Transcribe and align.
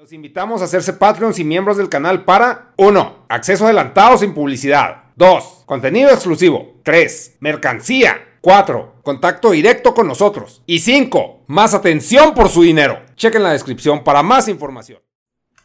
Los 0.00 0.14
invitamos 0.14 0.62
a 0.62 0.64
hacerse 0.64 0.94
Patreons 0.94 1.38
y 1.40 1.44
miembros 1.44 1.76
del 1.76 1.90
canal 1.90 2.24
para 2.24 2.72
1. 2.78 3.26
Acceso 3.28 3.66
adelantado 3.66 4.16
sin 4.16 4.32
publicidad. 4.32 5.02
2. 5.16 5.64
Contenido 5.66 6.08
exclusivo. 6.08 6.80
3. 6.84 7.36
Mercancía. 7.40 8.38
4. 8.40 8.94
Contacto 9.02 9.50
directo 9.50 9.92
con 9.92 10.06
nosotros. 10.06 10.62
Y 10.64 10.78
5. 10.78 11.42
Más 11.48 11.74
atención 11.74 12.32
por 12.32 12.48
su 12.48 12.62
dinero. 12.62 12.98
Chequen 13.14 13.42
la 13.42 13.52
descripción 13.52 14.02
para 14.02 14.22
más 14.22 14.48
información. 14.48 15.00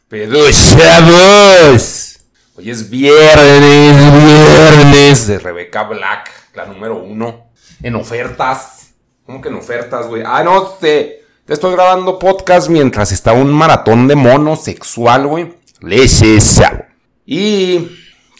Pedochavos. 0.06 0.58
Hoy 2.56 2.70
es 2.70 2.90
viernes, 2.90 3.96
viernes 4.22 5.28
de 5.28 5.38
Rebeca 5.38 5.84
Black, 5.84 6.30
la 6.52 6.66
número 6.66 6.98
uno. 6.98 7.52
En 7.82 7.94
ofertas. 7.94 8.92
¿Cómo 9.24 9.40
que 9.40 9.48
en 9.48 9.54
ofertas, 9.54 10.06
güey? 10.06 10.22
Ah, 10.26 10.44
no, 10.44 10.62
te, 10.62 11.24
te 11.46 11.52
estoy 11.52 11.74
grabando 11.74 12.18
podcast 12.18 12.68
mientras 12.68 13.12
está 13.12 13.32
un 13.32 13.52
maratón 13.52 14.08
de 14.08 14.16
mono 14.16 14.56
sexual, 14.56 15.28
güey. 15.28 15.54
Leches. 15.80 16.60
Y. 17.24 17.88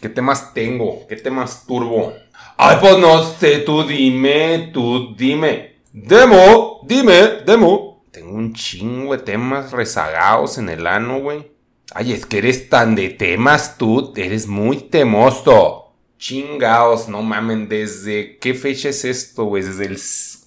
¿Qué 0.00 0.08
temas 0.08 0.52
tengo? 0.52 1.06
¿Qué 1.08 1.14
temas 1.14 1.64
turbo? 1.66 2.14
Ay, 2.56 2.78
pues 2.80 2.98
no 2.98 3.22
sé, 3.22 3.58
tú 3.58 3.84
dime, 3.84 4.70
tú 4.72 5.14
dime. 5.16 5.76
Demo, 5.92 6.80
dime, 6.82 7.42
demo. 7.46 8.02
Tengo 8.10 8.32
un 8.32 8.52
chingo 8.52 9.16
de 9.16 9.22
temas 9.22 9.70
rezagados 9.70 10.58
en 10.58 10.68
el 10.68 10.84
ano, 10.84 11.20
güey. 11.20 11.48
Ay, 11.94 12.12
es 12.12 12.26
que 12.26 12.38
eres 12.38 12.68
tan 12.68 12.96
de 12.96 13.10
temas 13.10 13.78
tú, 13.78 14.12
eres 14.16 14.48
muy 14.48 14.78
temoso. 14.78 15.92
Chingaos, 16.18 17.08
no 17.08 17.22
mamen, 17.22 17.68
¿desde 17.68 18.36
qué 18.38 18.52
fecha 18.52 18.88
es 18.88 19.04
esto, 19.04 19.44
güey? 19.44 19.62
Desde 19.62 19.86
el 19.86 20.00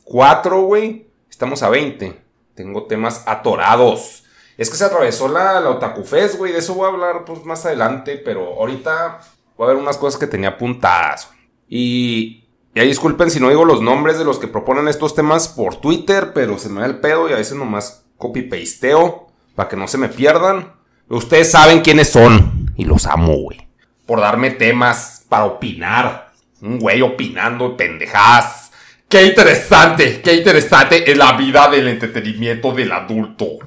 4, 0.03 0.61
güey. 0.63 1.05
Estamos 1.29 1.63
a 1.63 1.69
20. 1.69 2.28
Tengo 2.59 2.83
temas 2.83 3.23
atorados. 3.25 4.25
Es 4.57 4.69
que 4.69 4.75
se 4.75 4.83
atravesó 4.83 5.29
la, 5.29 5.61
la 5.61 5.69
Otaku 5.69 6.03
Fest, 6.03 6.35
güey. 6.35 6.51
De 6.51 6.59
eso 6.59 6.73
voy 6.73 6.87
a 6.87 6.91
hablar 6.91 7.23
pues, 7.23 7.45
más 7.45 7.65
adelante. 7.65 8.17
Pero 8.17 8.59
ahorita 8.59 9.21
voy 9.55 9.63
a 9.63 9.67
ver 9.69 9.81
unas 9.81 9.95
cosas 9.95 10.19
que 10.19 10.27
tenía 10.27 10.49
apuntadas. 10.49 11.29
Y, 11.69 12.49
y 12.75 12.81
disculpen 12.81 13.31
si 13.31 13.39
no 13.39 13.47
digo 13.47 13.63
los 13.63 13.81
nombres 13.81 14.17
de 14.17 14.25
los 14.25 14.39
que 14.39 14.49
proponen 14.49 14.89
estos 14.89 15.15
temas 15.15 15.47
por 15.47 15.75
Twitter. 15.75 16.33
Pero 16.33 16.59
se 16.59 16.67
me 16.67 16.81
da 16.81 16.87
el 16.87 16.99
pedo 16.99 17.29
y 17.29 17.31
a 17.31 17.37
veces 17.37 17.55
nomás 17.55 18.03
copy-pasteo. 18.17 19.27
Para 19.55 19.69
que 19.69 19.77
no 19.77 19.87
se 19.87 19.97
me 19.97 20.09
pierdan. 20.09 20.73
Ustedes 21.07 21.49
saben 21.49 21.79
quiénes 21.79 22.09
son. 22.09 22.73
Y 22.75 22.83
los 22.83 23.05
amo, 23.05 23.37
güey. 23.37 23.69
Por 24.05 24.19
darme 24.19 24.51
temas 24.51 25.25
para 25.29 25.45
opinar. 25.45 26.33
Un 26.61 26.77
güey 26.77 27.01
opinando 27.01 27.77
pendejadas. 27.77 28.68
Qué 29.09 29.25
interesante, 29.25 30.21
qué 30.21 30.35
interesante 30.35 31.11
es 31.11 31.17
la 31.17 31.31
vida 31.35 31.67
del 31.67 31.87
entretenimiento 31.87 32.71
del 32.71 32.91
adulto. 32.91 33.57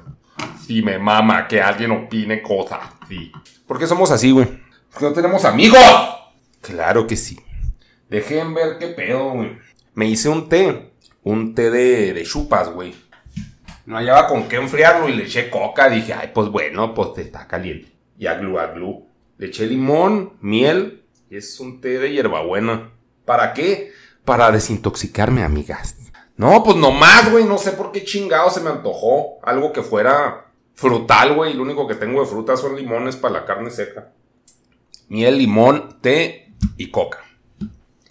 Sí, 0.65 0.81
me 0.81 0.97
mama 0.97 1.49
que 1.49 1.61
alguien 1.61 1.91
opine 1.91 2.41
cosas, 2.41 2.79
sí. 3.09 3.29
¿Por 3.67 3.77
qué 3.77 3.85
somos 3.85 4.09
así, 4.09 4.31
güey? 4.31 4.47
Porque 4.89 5.05
no 5.05 5.11
tenemos 5.11 5.43
amigos. 5.43 5.81
Claro 6.61 7.05
que 7.05 7.17
sí. 7.17 7.37
Dejen 8.09 8.53
ver 8.53 8.77
qué 8.79 8.87
pedo, 8.87 9.31
güey. 9.31 9.57
Me 9.95 10.05
hice 10.05 10.29
un 10.29 10.47
té. 10.47 10.93
Un 11.23 11.53
té 11.53 11.69
de, 11.69 12.13
de 12.13 12.23
chupas, 12.23 12.69
güey. 12.69 12.95
No 13.85 13.97
hallaba 13.97 14.27
con 14.27 14.47
qué 14.47 14.55
enfriarlo 14.55 15.09
y 15.09 15.13
le 15.13 15.23
eché 15.25 15.49
coca. 15.49 15.89
Dije, 15.89 16.13
ay, 16.13 16.31
pues 16.33 16.47
bueno, 16.47 16.93
pues 16.93 17.17
está 17.17 17.49
caliente. 17.49 17.91
Y 18.17 18.27
aglu, 18.27 18.59
aglu. 18.59 19.07
Le 19.37 19.47
eché 19.47 19.65
limón, 19.65 20.37
miel. 20.39 21.03
Y 21.29 21.35
es 21.35 21.59
un 21.59 21.81
té 21.81 21.99
de 21.99 22.13
hierbabuena. 22.13 22.91
¿Para 23.25 23.53
qué? 23.53 23.91
Para 24.25 24.51
desintoxicarme, 24.51 25.43
amigas. 25.43 25.95
No, 26.37 26.63
pues 26.63 26.77
nomás, 26.77 27.31
güey. 27.31 27.45
No 27.45 27.57
sé 27.57 27.71
por 27.71 27.91
qué 27.91 28.03
chingado 28.03 28.49
se 28.49 28.61
me 28.61 28.69
antojó. 28.69 29.39
Algo 29.43 29.71
que 29.73 29.83
fuera 29.83 30.47
frutal, 30.73 31.35
güey. 31.35 31.53
Lo 31.53 31.63
único 31.63 31.87
que 31.87 31.95
tengo 31.95 32.21
de 32.21 32.27
fruta 32.27 32.57
son 32.57 32.75
limones 32.75 33.15
para 33.15 33.35
la 33.35 33.45
carne 33.45 33.69
seca. 33.69 34.11
Miel, 35.09 35.37
limón, 35.37 35.99
té 36.01 36.53
y 36.77 36.89
coca. 36.89 37.19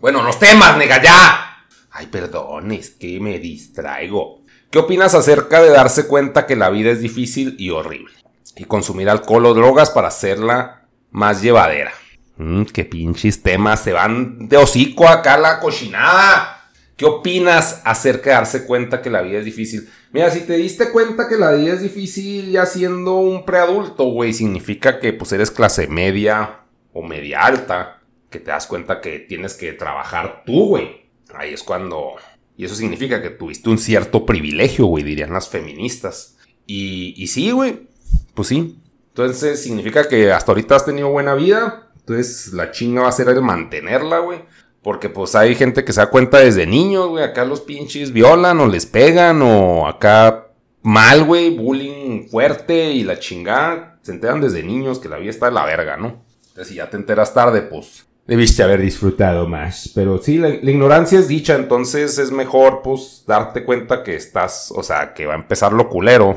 Bueno, 0.00 0.23
los 0.23 0.39
temas, 0.39 0.77
nega, 0.77 1.03
ya. 1.03 1.67
Ay, 1.91 2.06
perdón, 2.06 2.73
es 2.73 2.91
que 2.91 3.21
me 3.21 3.39
distraigo. 3.39 4.43
¿Qué 4.71 4.79
opinas 4.79 5.15
acerca 5.15 5.62
de 5.62 5.71
darse 5.71 6.06
cuenta 6.06 6.47
que 6.47 6.56
la 6.56 6.71
vida 6.71 6.91
es 6.91 7.00
difícil 7.00 7.56
y 7.59 7.71
horrible? 7.71 8.15
Y 8.56 8.65
consumir 8.65 9.11
alcohol 9.11 9.47
o 9.47 9.55
drogas 9.55 9.91
para 9.91 10.09
hacerla 10.09 10.87
más 11.11 11.43
llevadera. 11.43 11.93
Mmm, 12.42 12.64
qué 12.64 12.84
pinches 12.84 13.42
temas, 13.42 13.82
se 13.82 13.92
van 13.92 14.48
de 14.48 14.56
hocico 14.56 15.08
acá 15.08 15.38
la 15.38 15.60
cochinada. 15.60 16.58
¿Qué 16.97 17.06
opinas 17.06 17.80
acerca 17.84 18.30
de 18.30 18.36
darse 18.36 18.66
cuenta 18.66 19.00
que 19.00 19.10
la 19.10 19.22
vida 19.22 19.38
es 19.38 19.44
difícil? 19.44 19.88
Mira, 20.12 20.30
si 20.30 20.41
te 20.41 20.54
diste 20.54 20.91
cuenta 20.91 21.28
que 21.28 21.36
la 21.36 21.52
vida 21.52 21.75
es 21.75 21.82
difícil 21.82 22.50
ya 22.50 22.66
siendo 22.66 23.16
un 23.16 23.44
preadulto, 23.44 24.04
güey, 24.04 24.32
significa 24.32 25.00
que 25.00 25.12
pues 25.12 25.32
eres 25.32 25.50
clase 25.50 25.86
media 25.86 26.60
o 26.92 27.02
media 27.02 27.42
alta, 27.42 28.02
que 28.28 28.38
te 28.38 28.50
das 28.50 28.66
cuenta 28.66 29.00
que 29.00 29.20
tienes 29.20 29.54
que 29.54 29.72
trabajar 29.72 30.42
tú, 30.44 30.69
güey. 30.69 31.10
Ahí 31.34 31.54
es 31.54 31.62
cuando... 31.62 32.12
Y 32.56 32.66
eso 32.66 32.75
significa 32.75 33.22
que 33.22 33.31
tuviste 33.31 33.70
un 33.70 33.78
cierto 33.78 34.26
privilegio, 34.26 34.86
güey, 34.86 35.02
dirían 35.02 35.32
las 35.32 35.48
feministas. 35.48 36.36
Y, 36.66 37.14
y 37.17 37.26
sí, 37.28 37.50
güey, 37.50 37.88
pues 38.34 38.49
sí. 38.49 38.78
Entonces 39.08 39.62
significa 39.62 40.06
que 40.06 40.31
hasta 40.31 40.52
ahorita 40.52 40.76
has 40.76 40.84
tenido 40.84 41.08
buena 41.08 41.34
vida. 41.34 41.92
Entonces 42.06 42.52
la 42.52 42.70
chinga 42.70 43.02
va 43.02 43.08
a 43.08 43.12
ser 43.12 43.28
el 43.28 43.43
mantenerla, 43.43 44.19
güey. 44.19 44.40
Porque 44.82 45.08
pues 45.08 45.34
hay 45.37 45.54
gente 45.54 45.84
que 45.84 45.93
se 45.93 46.00
da 46.00 46.10
cuenta 46.10 46.38
desde 46.38 46.66
niños, 46.66 47.08
güey. 47.08 47.25
Acá 47.25 47.44
los 47.44 47.60
pinches 47.60 48.12
violan 48.12 48.58
o 48.60 48.66
les 48.66 48.87
pegan 48.87 49.40
o 49.43 49.87
acá 49.87 50.49
mal, 50.82 51.25
güey. 51.25 51.50
Bullying 51.50 52.28
fuerte 52.28 52.90
y 52.93 53.04
la 53.04 53.19
chingada. 53.19 53.99
Se 54.02 54.10
enteran 54.10 54.40
desde 54.40 54.64
niños 54.64 54.99
que 54.99 55.08
la 55.08 55.19
vida 55.19 55.31
está 55.31 55.46
de 55.46 55.52
la 55.52 55.64
verga, 55.64 55.96
¿no? 55.96 56.25
Entonces 56.49 56.69
si 56.69 56.75
ya 56.75 56.90
te 56.90 56.96
enteras 56.96 57.32
tarde, 57.32 57.62
pues 57.62 58.06
debiste 58.26 58.64
haber 58.64 58.81
disfrutado 58.81 59.46
más. 59.46 59.93
Pero 59.94 60.19
sí, 60.19 60.38
la, 60.38 60.48
la 60.48 60.70
ignorancia 60.70 61.20
es 61.20 61.28
dicha. 61.28 61.55
Entonces 61.55 62.19
es 62.19 62.32
mejor 62.32 62.82
pues 62.82 63.22
darte 63.25 63.64
cuenta 63.64 64.02
que 64.02 64.16
estás, 64.16 64.72
o 64.75 64.82
sea, 64.82 65.14
que 65.14 65.26
va 65.26 65.34
a 65.34 65.38
empezar 65.38 65.72
lo 65.72 65.88
culero 65.88 66.37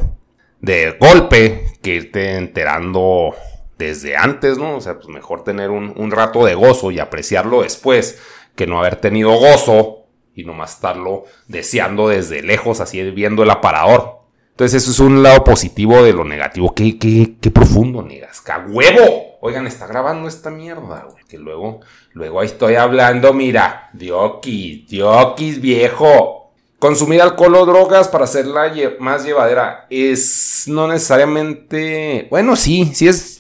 de 0.61 0.97
golpe 0.99 1.65
que 1.81 1.95
irte 1.95 2.37
enterando 2.37 3.33
desde 3.77 4.17
antes, 4.17 4.57
¿no? 4.57 4.77
O 4.77 4.81
sea, 4.81 4.95
pues 4.95 5.07
mejor 5.07 5.43
tener 5.43 5.69
un, 5.69 5.93
un, 5.95 6.11
rato 6.11 6.45
de 6.45 6.55
gozo 6.55 6.91
y 6.91 6.99
apreciarlo 6.99 7.61
después 7.61 8.21
que 8.55 8.67
no 8.67 8.79
haber 8.79 8.95
tenido 8.95 9.31
gozo 9.31 10.05
y 10.33 10.43
nomás 10.43 10.75
estarlo 10.75 11.25
deseando 11.47 12.09
desde 12.09 12.41
lejos, 12.41 12.79
así 12.79 13.01
viendo 13.11 13.43
el 13.43 13.49
aparador. 13.49 14.25
Entonces 14.55 14.83
eso 14.83 14.91
es 14.91 14.99
un 14.99 15.21
lado 15.21 15.43
positivo 15.43 16.01
de 16.01 16.13
lo 16.13 16.23
negativo. 16.23 16.73
Qué, 16.73 16.97
qué, 16.97 17.35
qué 17.41 17.51
profundo, 17.51 18.01
negas. 18.01 18.39
¡Qué 18.39 18.53
huevo! 18.71 19.37
Oigan, 19.41 19.67
está 19.67 19.85
grabando 19.85 20.29
esta 20.29 20.49
mierda, 20.49 21.07
güey. 21.11 21.25
Que 21.27 21.37
luego, 21.37 21.81
luego 22.13 22.39
ahí 22.39 22.47
estoy 22.47 22.75
hablando, 22.75 23.33
mira. 23.33 23.89
Diokis, 23.91 24.87
diokis, 24.87 25.59
viejo. 25.59 26.53
Consumir 26.79 27.21
alcohol 27.21 27.55
o 27.55 27.65
drogas 27.65 28.07
para 28.07 28.23
hacerla 28.23 28.71
más 28.99 29.25
llevadera 29.25 29.87
es 29.89 30.63
no 30.67 30.87
necesariamente... 30.87 32.27
Bueno, 32.29 32.55
sí, 32.55 32.91
sí 32.93 33.09
es, 33.09 33.34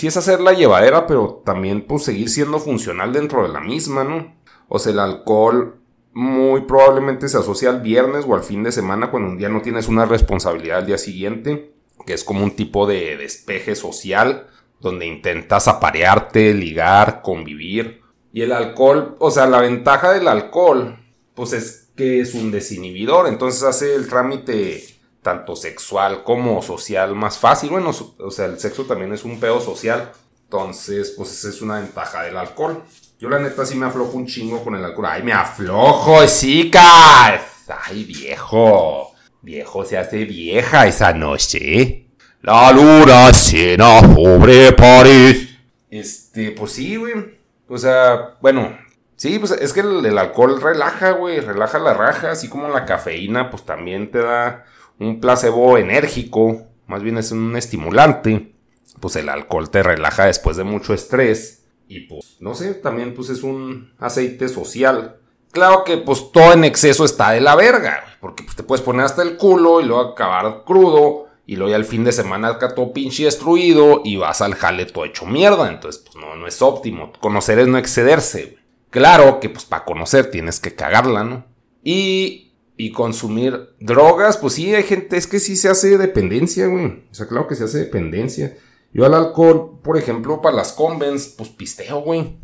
sí 0.00 0.06
es 0.06 0.16
hacerla 0.16 0.54
llevadera, 0.54 1.06
pero 1.06 1.42
también 1.44 1.82
pues 1.82 2.04
seguir 2.04 2.30
siendo 2.30 2.58
funcional 2.58 3.12
dentro 3.12 3.42
de 3.42 3.50
la 3.50 3.60
misma, 3.60 4.02
¿no? 4.02 4.34
O 4.66 4.78
sea, 4.78 4.92
el 4.92 4.98
alcohol 4.98 5.76
muy 6.14 6.62
probablemente 6.62 7.28
se 7.28 7.36
asocia 7.36 7.68
al 7.68 7.82
viernes 7.82 8.24
o 8.26 8.34
al 8.34 8.42
fin 8.42 8.62
de 8.62 8.72
semana 8.72 9.10
cuando 9.10 9.28
un 9.28 9.36
día 9.36 9.50
no 9.50 9.60
tienes 9.60 9.88
una 9.88 10.06
responsabilidad 10.06 10.78
al 10.78 10.86
día 10.86 10.96
siguiente, 10.96 11.74
que 12.06 12.14
es 12.14 12.24
como 12.24 12.42
un 12.42 12.52
tipo 12.52 12.86
de 12.86 13.18
despeje 13.18 13.74
social 13.74 14.46
donde 14.80 15.04
intentas 15.04 15.68
aparearte, 15.68 16.54
ligar, 16.54 17.20
convivir. 17.20 18.00
Y 18.32 18.40
el 18.40 18.52
alcohol, 18.52 19.16
o 19.18 19.30
sea, 19.30 19.46
la 19.46 19.60
ventaja 19.60 20.12
del 20.12 20.28
alcohol, 20.28 20.98
pues 21.34 21.52
es 21.52 21.90
que 21.94 22.20
es 22.20 22.32
un 22.32 22.50
desinhibidor, 22.50 23.28
entonces 23.28 23.64
hace 23.64 23.94
el 23.94 24.08
trámite 24.08 24.82
tanto 25.22 25.56
sexual 25.56 26.22
como 26.24 26.62
social 26.62 27.14
más 27.14 27.38
fácil. 27.38 27.70
Bueno, 27.70 27.90
o 28.18 28.30
sea, 28.30 28.46
el 28.46 28.58
sexo 28.58 28.84
también 28.84 29.12
es 29.12 29.24
un 29.24 29.38
pedo 29.38 29.60
social, 29.60 30.12
entonces, 30.44 31.14
pues 31.16 31.30
esa 31.30 31.48
es 31.48 31.62
una 31.62 31.80
ventaja 31.80 32.22
del 32.22 32.36
alcohol. 32.36 32.82
Yo 33.18 33.28
la 33.28 33.38
neta 33.38 33.66
sí 33.66 33.76
me 33.76 33.86
aflojo 33.86 34.16
un 34.16 34.26
chingo 34.26 34.64
con 34.64 34.74
el 34.74 34.84
alcohol. 34.84 35.08
¡Ay, 35.10 35.22
me 35.22 35.32
aflojo, 35.32 36.24
chicas! 36.26 37.42
¡Ay, 37.84 38.04
viejo! 38.04 39.12
Viejo 39.42 39.84
se 39.84 39.98
hace 39.98 40.24
vieja 40.24 40.86
esa 40.86 41.12
noche. 41.12 42.06
La 42.42 42.72
luna 42.72 43.32
cena 43.32 44.00
sobre 44.00 44.72
París. 44.72 45.56
Este, 45.90 46.52
pues 46.52 46.72
sí, 46.72 46.96
güey. 46.96 47.38
O 47.68 47.78
sea, 47.78 48.36
bueno, 48.40 48.76
sí, 49.16 49.38
pues 49.38 49.52
es 49.52 49.72
que 49.72 49.80
el 49.80 50.18
alcohol 50.18 50.60
relaja, 50.60 51.12
güey. 51.12 51.40
Relaja 51.40 51.78
la 51.78 51.94
raja, 51.94 52.30
así 52.30 52.48
como 52.48 52.68
la 52.68 52.86
cafeína, 52.86 53.50
pues 53.50 53.64
también 53.64 54.10
te 54.10 54.18
da 54.18 54.64
un 55.00 55.20
placebo 55.20 55.78
enérgico. 55.78 56.66
Más 56.86 57.02
bien 57.02 57.18
es 57.18 57.32
un 57.32 57.56
estimulante. 57.56 58.54
Pues 59.00 59.16
el 59.16 59.28
alcohol 59.28 59.70
te 59.70 59.82
relaja 59.82 60.26
después 60.26 60.56
de 60.56 60.64
mucho 60.64 60.94
estrés 60.94 61.60
y 61.90 62.06
pues, 62.06 62.36
no 62.38 62.54
sé, 62.54 62.74
también 62.74 63.14
pues 63.14 63.30
es 63.30 63.42
un 63.42 63.92
aceite 63.98 64.48
social. 64.48 65.16
Claro 65.50 65.82
que 65.82 65.96
pues 65.96 66.30
todo 66.30 66.52
en 66.52 66.62
exceso 66.62 67.04
está 67.04 67.32
de 67.32 67.40
la 67.40 67.56
verga, 67.56 68.04
porque 68.20 68.44
pues 68.44 68.54
te 68.54 68.62
puedes 68.62 68.84
poner 68.84 69.04
hasta 69.04 69.22
el 69.22 69.36
culo 69.36 69.80
y 69.80 69.84
luego 69.86 70.12
acabar 70.12 70.62
crudo 70.64 71.26
y 71.46 71.56
luego 71.56 71.70
ya 71.70 71.76
al 71.76 71.84
fin 71.84 72.04
de 72.04 72.12
semana 72.12 72.46
acá 72.46 72.76
todo 72.76 72.92
pinche 72.92 73.24
destruido 73.24 74.02
y 74.04 74.14
vas 74.14 74.40
al 74.40 74.54
jale 74.54 74.86
todo 74.86 75.04
hecho 75.04 75.26
mierda, 75.26 75.68
entonces 75.68 76.00
pues 76.00 76.14
no, 76.14 76.36
no 76.36 76.46
es 76.46 76.62
óptimo. 76.62 77.12
Conocer 77.18 77.58
es 77.58 77.66
no 77.66 77.76
excederse. 77.76 78.58
Claro 78.90 79.40
que 79.40 79.48
pues 79.48 79.64
para 79.64 79.84
conocer 79.84 80.30
tienes 80.30 80.60
que 80.60 80.76
cagarla, 80.76 81.24
¿no? 81.24 81.44
Y, 81.82 82.49
y 82.80 82.92
consumir 82.92 83.74
drogas, 83.78 84.38
pues 84.38 84.54
sí, 84.54 84.74
hay 84.74 84.84
gente, 84.84 85.18
es 85.18 85.26
que 85.26 85.38
sí 85.38 85.54
se 85.54 85.68
hace 85.68 85.98
dependencia, 85.98 86.66
güey. 86.66 87.04
O 87.10 87.14
sea, 87.14 87.26
claro 87.26 87.46
que 87.46 87.54
se 87.54 87.64
hace 87.64 87.78
dependencia. 87.78 88.56
Yo 88.94 89.04
al 89.04 89.12
alcohol, 89.12 89.78
por 89.82 89.98
ejemplo, 89.98 90.40
para 90.40 90.56
las 90.56 90.72
convens, 90.72 91.28
pues 91.28 91.50
pisteo, 91.50 92.00
güey. 92.00 92.38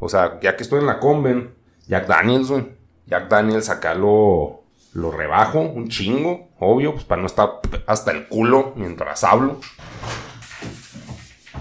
O 0.00 0.08
sea, 0.08 0.40
ya 0.40 0.56
que 0.56 0.62
estoy 0.62 0.80
en 0.80 0.86
la 0.86 1.00
conven, 1.00 1.50
Jack 1.86 2.06
Daniels, 2.06 2.48
güey. 2.48 2.66
Jack 3.06 3.28
Daniels 3.28 3.68
acá 3.68 3.94
lo, 3.94 4.62
lo 4.94 5.10
rebajo 5.10 5.60
un 5.60 5.88
chingo, 5.88 6.48
obvio, 6.58 6.94
pues 6.94 7.04
para 7.04 7.20
no 7.20 7.26
estar 7.26 7.60
hasta 7.86 8.10
el 8.12 8.26
culo 8.26 8.72
mientras 8.74 9.22
hablo. 9.22 9.60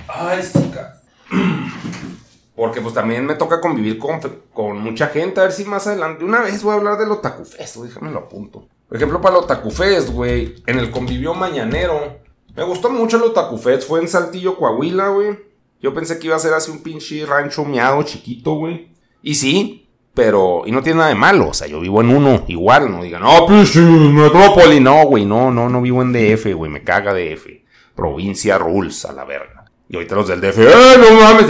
Ay, 0.07 0.42
chica. 0.44 1.01
Porque 2.57 2.81
pues 2.81 2.94
también 2.94 3.25
me 3.25 3.36
toca 3.36 3.62
convivir 3.62 3.98
con, 3.98 4.19
con, 4.51 4.80
mucha 4.80 5.07
gente. 5.07 5.39
A 5.39 5.44
ver 5.44 5.54
si 5.54 5.63
más 5.63 5.88
adelante. 5.88 6.25
Una 6.25 6.42
vez 6.42 6.62
voy 6.63 6.74
a 6.74 6.77
hablar 6.77 6.98
del 6.98 7.12
Otaku 7.12 7.45
Fest, 7.45 7.77
déjame 7.77 8.12
lo 8.12 8.19
apunto. 8.19 8.68
Por 8.89 8.98
ejemplo, 8.98 9.21
para 9.21 9.38
el 9.38 9.44
Otaku 9.44 9.69
güey. 10.12 10.56
En 10.65 10.80
el 10.80 10.92
convivio 10.92 11.33
mañanero 11.33 12.18
me 12.57 12.63
gustó 12.63 12.89
mucho 12.89 13.19
los 13.19 13.36
Tacufets. 13.36 13.86
Fue 13.86 14.01
en 14.01 14.07
Saltillo, 14.07 14.57
Coahuila, 14.57 15.09
güey. 15.09 15.38
Yo 15.80 15.94
pensé 15.94 16.18
que 16.18 16.25
iba 16.25 16.36
a 16.36 16.39
ser 16.39 16.56
así 16.56 16.71
un 16.71 16.81
pinche 16.81 17.24
rancho 17.24 17.63
miado 17.63 18.01
chiquito, 18.01 18.56
güey. 18.56 18.89
Y 19.21 19.36
sí, 19.36 19.88
pero. 20.15 20.63
Y 20.65 20.71
no 20.71 20.81
tiene 20.81 20.98
nada 20.98 21.10
de 21.10 21.15
malo. 21.15 21.50
O 21.50 21.53
sea, 21.53 21.68
yo 21.68 21.80
vivo 21.80 22.01
en 22.01 22.10
uno, 22.10 22.44
igual. 22.48 22.92
No 22.92 23.03
digan, 23.03 23.21
no, 23.21 23.45
pinche 23.45 23.80
metrópoli. 23.80 24.80
No, 24.80 25.06
güey, 25.06 25.24
no, 25.24 25.51
no, 25.51 25.69
no 25.69 25.83
vivo 25.83 26.01
en 26.01 26.12
DF, 26.12 26.56
güey. 26.56 26.71
Me 26.71 26.83
caga 26.83 27.13
DF. 27.13 27.45
Provincia 27.94 28.57
rules, 28.57 29.06
a 29.06 29.13
la 29.13 29.24
verga. 29.24 29.56
Y 29.89 29.95
ahorita 29.95 30.16
los 30.16 30.28
del 30.28 30.42
DF, 30.42 30.57
¡eh, 30.60 30.98
no 30.98 31.22
mames! 31.22 31.48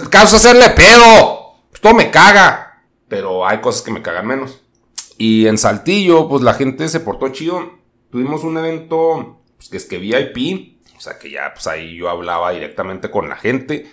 El 0.00 0.08
caso 0.10 0.36
hacerle 0.36 0.70
pedo. 0.70 1.54
Pues 1.70 1.80
todo 1.80 1.94
me 1.94 2.10
caga. 2.10 2.84
Pero 3.08 3.46
hay 3.46 3.60
cosas 3.60 3.82
que 3.82 3.90
me 3.90 4.02
cagan 4.02 4.26
menos. 4.26 4.60
Y 5.18 5.46
en 5.46 5.58
Saltillo, 5.58 6.28
pues 6.28 6.42
la 6.42 6.54
gente 6.54 6.88
se 6.88 7.00
portó 7.00 7.28
chido. 7.28 7.78
Tuvimos 8.10 8.44
un 8.44 8.58
evento 8.58 9.40
pues 9.60 9.68
que 9.68 9.76
es 9.76 9.84
que 9.84 9.98
VIP, 9.98 10.80
o 10.96 11.00
sea 11.00 11.18
que 11.18 11.30
ya 11.30 11.52
pues 11.52 11.66
ahí 11.66 11.94
yo 11.94 12.08
hablaba 12.08 12.50
directamente 12.50 13.10
con 13.10 13.28
la 13.28 13.36
gente. 13.36 13.90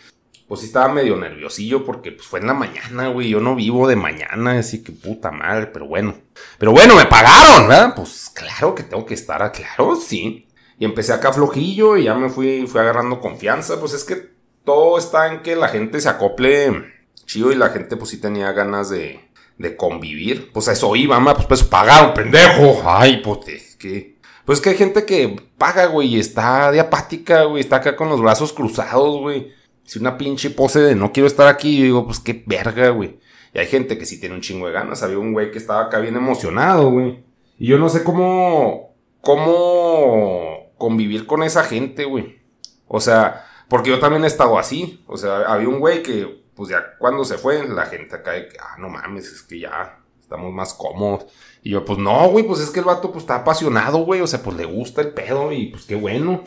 Pues 0.47 0.61
sí 0.61 0.67
estaba 0.67 0.93
medio 0.93 1.17
nerviosillo 1.17 1.83
porque 1.83 2.13
pues 2.13 2.25
fue 2.25 2.39
en 2.39 2.47
la 2.47 2.53
mañana, 2.53 3.09
güey, 3.09 3.27
yo 3.27 3.41
no 3.41 3.53
vivo 3.53 3.85
de 3.85 3.97
mañana, 3.97 4.57
así 4.57 4.81
que 4.81 4.93
puta 4.93 5.29
madre, 5.29 5.67
pero 5.67 5.85
bueno. 5.87 6.15
Pero 6.57 6.71
bueno, 6.71 6.95
me 6.95 7.05
pagaron, 7.05 7.67
¿verdad? 7.67 7.93
Pues 7.93 8.31
claro 8.33 8.73
que 8.73 8.83
tengo 8.83 9.05
que 9.05 9.15
estar, 9.15 9.51
claro, 9.51 9.97
sí. 9.97 10.46
Y 10.79 10.85
empecé 10.85 11.13
acá 11.13 11.33
flojillo 11.33 11.97
y 11.97 12.05
ya 12.05 12.13
me 12.13 12.29
fui, 12.29 12.67
fui 12.67 12.79
agarrando 12.79 13.19
confianza, 13.19 13.79
pues 13.79 13.93
es 13.93 14.03
que 14.03 14.29
todo 14.63 14.97
está 14.97 15.33
en 15.33 15.41
que 15.41 15.55
la 15.55 15.69
gente 15.69 15.99
se 15.99 16.09
acople 16.09 16.93
chido 17.25 17.51
y 17.51 17.55
la 17.55 17.69
gente 17.69 17.97
pues 17.97 18.11
sí 18.11 18.21
tenía 18.21 18.51
ganas 18.51 18.89
de, 18.89 19.19
de 19.57 19.75
convivir. 19.75 20.51
Pues 20.51 20.67
a 20.67 20.73
eso 20.73 20.95
iba, 20.95 21.19
ma, 21.19 21.33
pues, 21.33 21.47
pues 21.47 21.63
pagaron, 21.63 22.13
pendejo. 22.13 22.81
Ay, 22.85 23.21
pues 23.23 23.47
es 23.47 23.75
que 23.75 24.17
pues 24.47 24.61
que 24.61 24.69
hay 24.69 24.77
gente 24.77 25.03
que 25.03 25.35
paga, 25.57 25.87
güey, 25.87 26.15
y 26.15 26.19
está 26.21 26.71
de 26.71 26.79
apática, 26.79 27.43
güey, 27.43 27.59
está 27.59 27.75
acá 27.75 27.97
con 27.97 28.07
los 28.07 28.21
brazos 28.21 28.53
cruzados, 28.53 29.19
güey. 29.19 29.51
Si 29.83 29.99
una 29.99 30.17
pinche 30.17 30.49
pose 30.51 30.79
de 30.79 30.95
no 30.95 31.11
quiero 31.11 31.27
estar 31.27 31.49
aquí, 31.49 31.75
yo 31.77 31.83
digo, 31.83 32.05
pues 32.05 32.21
qué 32.21 32.43
verga, 32.45 32.87
güey. 32.91 33.19
Y 33.53 33.59
hay 33.59 33.65
gente 33.65 33.97
que 33.97 34.05
sí 34.05 34.21
tiene 34.21 34.35
un 34.35 34.41
chingo 34.41 34.67
de 34.67 34.71
ganas. 34.71 35.03
Había 35.03 35.19
un 35.19 35.33
güey 35.33 35.51
que 35.51 35.57
estaba 35.57 35.81
acá 35.81 35.99
bien 35.99 36.15
emocionado, 36.15 36.89
güey. 36.91 37.25
Y 37.59 37.67
yo 37.67 37.77
no 37.77 37.89
sé 37.89 38.05
cómo. 38.05 38.95
cómo 39.19 40.56
convivir 40.77 41.25
con 41.25 41.43
esa 41.43 41.63
gente, 41.63 42.05
güey. 42.05 42.39
O 42.87 42.99
sea, 42.99 43.45
porque 43.67 43.89
yo 43.89 43.99
también 43.99 44.23
he 44.23 44.27
estado 44.27 44.57
así. 44.57 45.03
O 45.07 45.17
sea, 45.17 45.39
había 45.41 45.69
un 45.69 45.79
güey 45.79 46.03
que, 46.03 46.43
pues 46.55 46.69
ya 46.69 46.97
cuando 46.97 47.25
se 47.25 47.37
fue, 47.37 47.67
la 47.67 47.85
gente 47.85 48.15
acá 48.15 48.31
de 48.31 48.47
que, 48.47 48.57
ah, 48.59 48.75
no 48.79 48.89
mames, 48.89 49.31
es 49.31 49.41
que 49.41 49.59
ya 49.59 49.99
estamos 50.19 50.53
más 50.53 50.73
cómodos. 50.73 51.25
Y 51.63 51.71
yo, 51.71 51.85
pues 51.85 51.99
no, 51.99 52.29
güey, 52.29 52.45
pues 52.45 52.59
es 52.59 52.69
que 52.69 52.79
el 52.79 52.85
vato 52.85 53.11
pues 53.11 53.23
está 53.23 53.35
apasionado, 53.35 53.99
güey, 53.99 54.21
o 54.21 54.27
sea, 54.27 54.41
pues 54.41 54.55
le 54.57 54.65
gusta 54.65 55.01
el 55.01 55.09
pedo 55.09 55.51
y 55.51 55.67
pues 55.67 55.85
qué 55.85 55.95
bueno. 55.95 56.43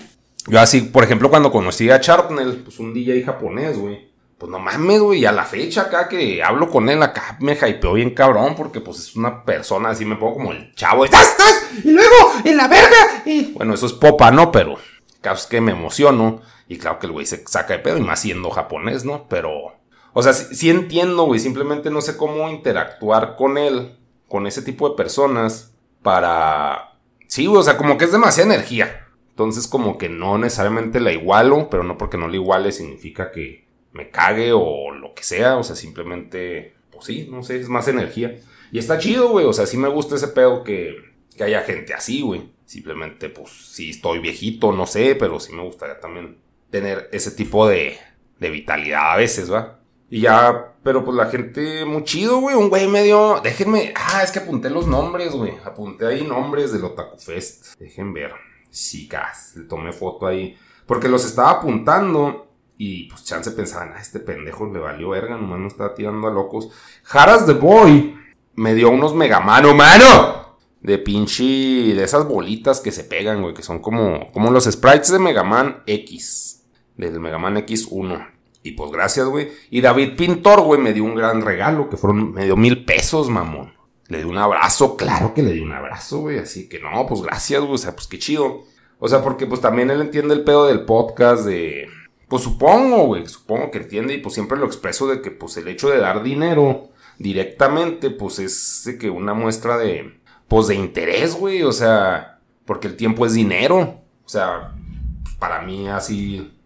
Yo 0.47 0.61
así, 0.61 0.83
por 0.83 1.05
ejemplo, 1.05 1.29
cuando 1.31 1.53
conocí 1.53 1.91
a 1.91 2.01
Chartnell, 2.01 2.63
pues 2.63 2.79
un 2.79 2.95
DJ 2.95 3.23
japonés, 3.23 3.79
güey. 3.79 4.10
Pues 4.41 4.51
no 4.51 4.59
mames, 4.59 5.01
güey, 5.01 5.27
a 5.27 5.33
la 5.33 5.45
fecha 5.45 5.83
acá 5.83 6.09
que 6.09 6.43
hablo 6.43 6.71
con 6.71 6.89
él 6.89 7.03
acá 7.03 7.37
me 7.41 7.53
hypeó 7.53 7.93
bien 7.93 8.15
cabrón 8.15 8.55
porque 8.57 8.81
pues 8.81 8.99
es 8.99 9.15
una 9.15 9.45
persona 9.45 9.91
así, 9.91 10.07
me 10.07 10.17
pongo 10.17 10.35
como 10.35 10.53
el 10.53 10.75
chavo. 10.75 11.05
¡Estás, 11.05 11.33
estás! 11.33 11.85
Y 11.85 11.91
luego, 11.91 12.33
en 12.43 12.57
la 12.57 12.67
verga. 12.67 13.23
Y... 13.27 13.53
Bueno, 13.53 13.75
eso 13.75 13.85
es 13.85 13.93
popa, 13.93 14.31
¿no? 14.31 14.51
Pero 14.51 14.77
caso 15.21 15.43
es 15.43 15.47
que 15.47 15.61
me 15.61 15.73
emociono. 15.73 16.41
Y 16.69 16.79
claro 16.79 16.99
que 16.99 17.07
el 17.07 17.13
güey 17.13 17.27
se 17.27 17.45
saca 17.47 17.75
de 17.75 17.81
pedo 17.81 17.99
y 17.99 18.01
más 18.01 18.21
siendo 18.21 18.49
japonés, 18.49 19.05
¿no? 19.05 19.27
Pero 19.29 19.75
o 20.13 20.23
sea, 20.23 20.33
sí, 20.33 20.71
entiendo, 20.71 21.25
güey. 21.25 21.39
Simplemente 21.39 21.91
no 21.91 22.01
sé 22.01 22.17
cómo 22.17 22.49
interactuar 22.49 23.37
con 23.37 23.59
él, 23.59 23.99
con 24.29 24.47
ese 24.47 24.63
tipo 24.63 24.89
de 24.89 24.97
personas, 24.97 25.75
para... 26.03 26.99
Sí, 27.27 27.47
güey, 27.47 27.61
o 27.61 27.63
sea, 27.63 27.77
como 27.77 27.97
que 27.99 28.07
es 28.07 28.13
demasiada 28.13 28.55
energía. 28.55 29.07
Entonces, 29.29 29.69
como 29.69 29.99
que 29.99 30.09
no 30.09 30.39
necesariamente 30.39 30.99
la 30.99 31.13
igualo, 31.13 31.69
pero 31.71 31.85
no 31.85 31.97
porque 31.97 32.19
no 32.19 32.29
la 32.29 32.37
iguale 32.37 32.73
significa 32.73 33.31
que 33.31 33.69
me 33.93 34.11
cague 34.11 34.53
o 34.53 34.93
lo 34.93 35.15
que 35.15 35.23
sea. 35.23 35.57
O 35.57 35.63
sea, 35.63 35.77
simplemente, 35.77 36.75
pues 36.91 37.07
sí, 37.07 37.29
no 37.31 37.43
sé, 37.43 37.61
es 37.61 37.69
más 37.69 37.89
energía. 37.89 38.39
Y 38.73 38.79
está 38.79 38.99
chido, 38.99 39.29
güey. 39.29 39.47
O 39.47 39.53
sea, 39.53 39.67
sí 39.67 39.77
me 39.77 39.89
gusta 39.89 40.17
ese 40.17 40.29
pedo 40.29 40.65
que, 40.65 40.97
que 41.37 41.45
haya 41.45 41.63
gente 41.63 41.95
así, 41.95 42.23
güey. 42.23 42.51
Simplemente, 42.67 43.29
pues, 43.29 43.51
sí 43.51 43.91
estoy 43.91 44.21
viejito, 44.21 44.73
no 44.73 44.87
sé, 44.87 45.17
pero 45.17 45.41
sí 45.41 45.53
me 45.53 45.63
gustaría 45.63 45.99
también 45.99 46.39
tener 46.71 47.09
ese 47.13 47.33
tipo 47.33 47.67
de, 47.67 47.99
de 48.39 48.51
vitalidad 48.51 49.13
a 49.13 49.17
veces, 49.17 49.53
¿va? 49.53 49.81
Y 50.09 50.23
ya, 50.23 50.75
pero 50.83 51.05
pues 51.05 51.17
la 51.17 51.27
gente 51.27 51.85
muy 51.85 52.03
chido, 52.03 52.41
güey. 52.41 52.57
Un 52.57 52.69
güey 52.69 52.89
medio. 52.89 53.41
Déjenme. 53.43 53.95
Ah, 53.95 54.23
es 54.25 54.33
que 54.33 54.41
apunté 54.41 54.69
los 54.69 54.89
nombres, 54.89 55.33
güey. 55.33 55.53
Apunté 55.65 56.07
ahí 56.07 56.27
nombres 56.27 56.73
del 56.73 56.85
Otaku 56.85 57.17
Fest. 57.17 57.79
Dejen 57.79 58.13
ver. 58.13 58.33
Chicas, 58.73 59.55
le 59.57 59.65
tomé 59.65 59.93
foto 59.93 60.27
ahí. 60.27 60.57
Porque 60.85 61.09
los 61.09 61.25
estaba 61.25 61.51
apuntando. 61.51 62.49
Y 62.83 63.11
pues 63.11 63.25
chance 63.25 63.51
pensaban, 63.51 63.93
ah, 63.95 64.01
este 64.01 64.21
pendejo 64.21 64.65
le 64.73 64.79
valió 64.79 65.11
verga, 65.11 65.37
nomás 65.37 65.59
no 65.59 65.67
estaba 65.67 65.93
tirando 65.93 66.27
a 66.27 66.31
locos. 66.31 66.71
Jaras 67.03 67.45
the 67.45 67.53
Boy 67.53 68.17
me 68.55 68.75
dio 68.75 68.89
unos 68.89 69.15
Megamano, 69.15 69.75
mano. 69.75 70.57
de 70.81 70.97
pinche, 70.97 71.45
de 71.45 72.03
esas 72.03 72.27
bolitas 72.27 72.81
que 72.81 72.91
se 72.91 73.05
pegan, 73.05 73.43
güey, 73.43 73.53
que 73.53 73.63
son 73.63 73.81
como, 73.81 74.33
como 74.33 74.51
los 74.51 74.65
sprites 74.65 75.13
de 75.13 75.19
Mega 75.19 75.45
Man 75.45 75.83
X, 75.85 76.65
del 76.97 77.21
Mega 77.21 77.37
Man 77.37 77.57
X1. 77.57 78.27
Y 78.63 78.73
pues 78.73 78.91
gracias, 78.91 79.27
güey. 79.27 79.51
Y 79.69 79.83
David 79.83 80.17
Pintor, 80.17 80.63
güey, 80.63 80.81
me 80.81 80.95
dio 80.95 81.05
un 81.05 81.15
gran 81.15 81.43
regalo, 81.43 81.91
que 81.91 81.99
fueron, 81.99 82.33
me 82.33 82.47
dio 82.47 82.57
mil 82.57 82.87
pesos, 82.87 83.29
mamón. 83.29 83.75
Le 84.09 84.21
di 84.21 84.25
un 84.25 84.39
abrazo, 84.39 84.97
claro 84.97 85.35
que 85.35 85.43
le 85.43 85.53
di 85.53 85.61
un 85.61 85.73
abrazo, 85.73 86.21
güey. 86.21 86.39
Así 86.39 86.67
que 86.67 86.81
no, 86.81 87.07
pues 87.07 87.21
gracias, 87.21 87.61
güey. 87.61 87.75
O 87.75 87.79
sea, 87.79 87.95
pues 87.95 88.07
qué 88.07 88.19
chido. 88.19 88.63
O 88.99 89.07
sea, 89.07 89.23
porque 89.23 89.47
pues 89.47 89.61
también 89.61 89.91
él 89.91 90.01
entiende 90.01 90.33
el 90.33 90.45
pedo 90.45 90.67
del 90.67 90.87
podcast 90.87 91.45
de... 91.45 91.87
Pues 92.31 92.45
supongo, 92.45 93.07
güey, 93.07 93.27
supongo 93.27 93.73
que 93.73 93.79
entiende 93.79 94.15
y 94.15 94.19
pues 94.19 94.35
siempre 94.35 94.57
lo 94.57 94.65
expreso 94.65 95.09
de 95.09 95.21
que 95.21 95.33
pues 95.33 95.57
el 95.57 95.67
hecho 95.67 95.91
de 95.91 95.99
dar 95.99 96.23
dinero 96.23 96.91
directamente 97.19 98.09
pues 98.09 98.39
es 98.39 98.97
que 99.01 99.11
una 99.11 99.35
muestra 99.35 99.77
de 99.77 100.21
pues 100.47 100.69
de 100.69 100.77
interés, 100.77 101.35
güey, 101.35 101.65
o 101.65 101.73
sea, 101.73 102.39
porque 102.65 102.87
el 102.87 102.97
tiempo 102.97 103.27
es 103.27 103.35
dinero. 103.35 104.01
O 104.25 104.29
sea, 104.29 104.77
pues, 105.25 105.35
para 105.35 105.63
mí 105.63 105.89
así 105.89 106.57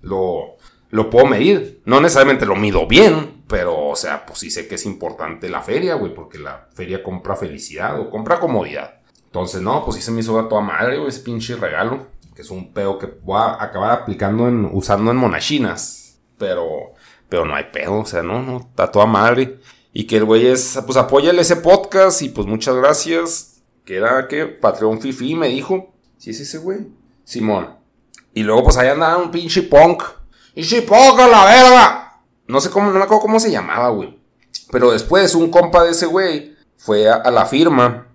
lo 0.00 0.56
lo 0.90 1.08
puedo 1.08 1.26
medir. 1.26 1.82
No 1.84 2.00
necesariamente 2.00 2.44
lo 2.44 2.56
mido 2.56 2.88
bien, 2.88 3.44
pero, 3.46 3.90
o 3.90 3.96
sea, 3.96 4.26
pues 4.26 4.40
sí 4.40 4.50
sé 4.50 4.66
que 4.66 4.74
es 4.74 4.86
importante 4.86 5.48
la 5.48 5.62
feria, 5.62 5.94
güey, 5.94 6.12
porque 6.12 6.40
la 6.40 6.66
feria 6.74 7.02
compra 7.02 7.36
felicidad 7.36 8.00
o 8.00 8.10
compra 8.10 8.40
comodidad. 8.40 9.00
Entonces, 9.26 9.62
no, 9.62 9.84
pues 9.84 9.98
sí 9.98 10.02
se 10.02 10.10
me 10.10 10.18
hizo 10.18 10.38
a 10.40 10.48
toda 10.48 10.62
madre, 10.62 10.98
güey, 10.98 11.10
ese 11.10 11.20
pinche 11.20 11.54
regalo, 11.54 12.08
que 12.34 12.42
es 12.42 12.50
un 12.50 12.72
pedo 12.72 12.98
que 12.98 13.06
voy 13.06 13.38
a 13.38 13.62
acabar 13.62 13.92
aplicando 13.92 14.48
en, 14.48 14.68
usando 14.72 15.10
en 15.10 15.16
monachinas. 15.16 16.20
Pero, 16.38 16.92
pero 17.28 17.44
no 17.44 17.54
hay 17.54 17.64
pedo, 17.72 17.98
o 17.98 18.04
sea, 18.04 18.22
no, 18.22 18.42
no, 18.42 18.58
está 18.58 18.90
toda 18.90 19.06
madre. 19.06 19.60
Y 19.92 20.06
que 20.06 20.16
el 20.16 20.24
güey 20.24 20.46
es, 20.46 20.78
pues 20.86 20.96
apóyale 20.96 21.42
ese 21.42 21.56
podcast 21.56 22.22
y 22.22 22.30
pues 22.30 22.46
muchas 22.46 22.74
gracias. 22.76 23.62
Que 23.84 23.96
era 23.96 24.28
que 24.28 24.46
Patreon 24.46 25.00
Fifi 25.00 25.34
me 25.34 25.48
dijo. 25.48 25.92
Sí, 26.16 26.30
es 26.30 26.40
ese 26.40 26.58
güey. 26.58 26.86
Simón. 27.24 27.76
Y 28.34 28.42
luego 28.42 28.64
pues 28.64 28.76
ahí 28.76 28.88
andaba 28.88 29.18
un 29.18 29.30
pinche 29.30 29.62
punk 29.62 30.02
y 30.54 30.64
si 30.64 30.82
poca 30.82 31.26
la 31.28 31.44
verga. 31.44 32.22
No 32.46 32.60
sé 32.60 32.70
cómo, 32.70 32.90
no 32.90 32.98
me 32.98 33.04
acuerdo 33.04 33.22
cómo 33.22 33.40
se 33.40 33.50
llamaba, 33.50 33.88
güey. 33.90 34.18
Pero 34.70 34.90
después 34.90 35.34
un 35.34 35.50
compa 35.50 35.84
de 35.84 35.90
ese 35.90 36.06
güey 36.06 36.56
fue 36.76 37.08
a, 37.08 37.30
la 37.30 37.46
firma. 37.46 38.08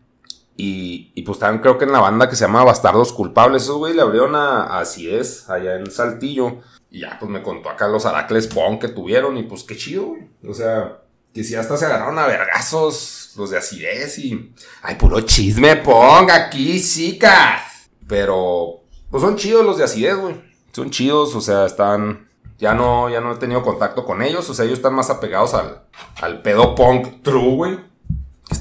Y, 0.60 1.12
y, 1.14 1.22
pues 1.22 1.36
estaban 1.36 1.60
creo 1.60 1.78
que 1.78 1.86
en 1.86 1.92
la 1.92 2.00
banda 2.00 2.28
que 2.28 2.36
se 2.36 2.46
llama 2.46 2.64
Bastardos 2.64 3.14
Culpables. 3.14 3.64
Esos 3.64 3.78
güey 3.78 3.94
le 3.94 4.02
abrieron 4.02 4.36
a, 4.36 4.80
Así 4.80 5.08
allá 5.48 5.76
en 5.76 5.92
Saltillo. 5.92 6.58
Y 6.90 7.02
ya 7.02 7.18
pues 7.20 7.30
me 7.30 7.44
contó 7.44 7.70
acá 7.70 7.88
los 7.88 8.06
Aracles 8.06 8.48
Pong 8.48 8.80
que 8.80 8.88
tuvieron. 8.88 9.38
Y 9.38 9.44
pues 9.44 9.64
qué 9.64 9.78
chido, 9.78 10.08
güey. 10.08 10.28
O 10.48 10.56
sea, 10.56 10.98
que 11.32 11.44
si 11.44 11.54
hasta 11.54 11.78
se 11.78 11.86
agarraron 11.86 12.18
a 12.18 12.26
vergazos 12.26 13.34
los 13.38 13.52
de 13.52 13.60
acidez 13.60 14.18
y... 14.18 14.54
Ay, 14.82 14.96
puro 14.96 15.22
chisme, 15.22 15.76
Pong, 15.76 16.32
aquí, 16.32 16.82
chicas. 16.82 17.90
Pero, 18.08 18.82
pues 19.12 19.22
son 19.22 19.36
chidos 19.36 19.64
los 19.64 19.78
de 19.78 19.84
acidez, 19.84 20.18
güey. 20.18 20.42
Son 20.72 20.90
chidos, 20.90 21.36
o 21.36 21.42
sea, 21.42 21.68
están 21.68 22.28
ya 22.58 22.74
no, 22.74 23.10
ya 23.10 23.22
no 23.22 23.34
he 23.34 23.36
tenido 23.38 23.64
contacto 23.64 24.06
con 24.06 24.22
ellos. 24.22 24.50
O 24.50 24.54
sea, 24.54 24.66
ellos 24.66 24.80
están 24.80 24.96
más 24.96 25.10
apegados 25.10 25.54
al, 25.54 25.84
al 26.22 26.42
pedo 26.42 26.76
punk 26.76 27.22
true, 27.22 27.56
güey. 27.56 27.80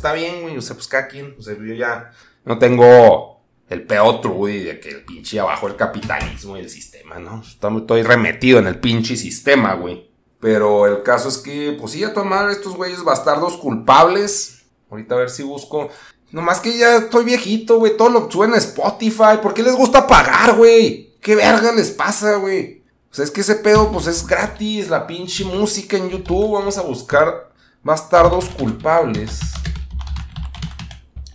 Está 0.07 0.19
bien, 0.19 0.43
güey. 0.43 0.57
O 0.57 0.63
sea, 0.63 0.77
pues 0.77 0.89
cada 0.89 1.09
quien. 1.09 1.35
O 1.39 1.43
sea, 1.43 1.55
yo 1.55 1.75
ya 1.75 2.13
no 2.45 2.59
tengo 2.59 3.43
el 3.69 3.83
pedo 3.87 4.21
true 4.21 4.55
y 4.55 4.65
de 4.65 4.81
que 4.81 4.91
el 4.91 5.05
pinche 5.05 5.41
abajo 5.41 5.67
el 5.67 5.77
capitalismo 5.77 6.57
y 6.57 6.61
el 6.61 6.71
sistema, 6.71 7.19
¿no? 7.19 7.43
Estoy 7.43 8.03
remetido 8.03 8.59
en 8.59 8.67
el 8.67 8.79
pinche 8.79 9.17
sistema, 9.17 9.75
güey. 9.75 10.11
Pero 10.39 10.87
el 10.87 11.03
caso 11.03 11.29
es 11.29 11.39
que, 11.39 11.77
pues 11.81 11.93
sí, 11.93 12.05
a 12.05 12.15
tomar 12.15 12.51
estos 12.51 12.77
güeyes 12.77 13.03
bastardos 13.03 13.57
culpables. 13.57 14.65
Ahorita 14.91 15.15
a 15.15 15.19
ver 15.19 15.31
si 15.31 15.43
busco. 15.43 15.89
Nomás 16.31 16.61
que 16.61 16.77
ya 16.77 16.97
estoy 16.97 17.25
viejito, 17.25 17.79
güey. 17.79 17.97
Todo 17.97 18.11
lo 18.11 18.31
suena 18.31 18.57
Spotify. 18.59 19.39
¿Por 19.43 19.55
qué 19.55 19.63
les 19.63 19.75
gusta 19.75 20.07
pagar, 20.07 20.55
güey? 20.55 21.15
¿Qué 21.21 21.35
verga 21.35 21.73
les 21.73 21.91
pasa, 21.91 22.37
güey? 22.37 22.77
sea, 23.17 23.25
es 23.25 23.31
que 23.31 23.41
ese 23.41 23.55
pedo, 23.57 23.91
pues 23.91 24.07
es 24.07 24.27
gratis, 24.27 24.91
la 24.91 25.07
pinche 25.07 25.45
música 25.45 25.97
en 25.97 26.11
YouTube. 26.11 26.53
Vamos 26.53 26.77
a 26.77 26.83
buscar 26.83 27.51
bastardos 27.83 28.47
culpables. 28.51 29.41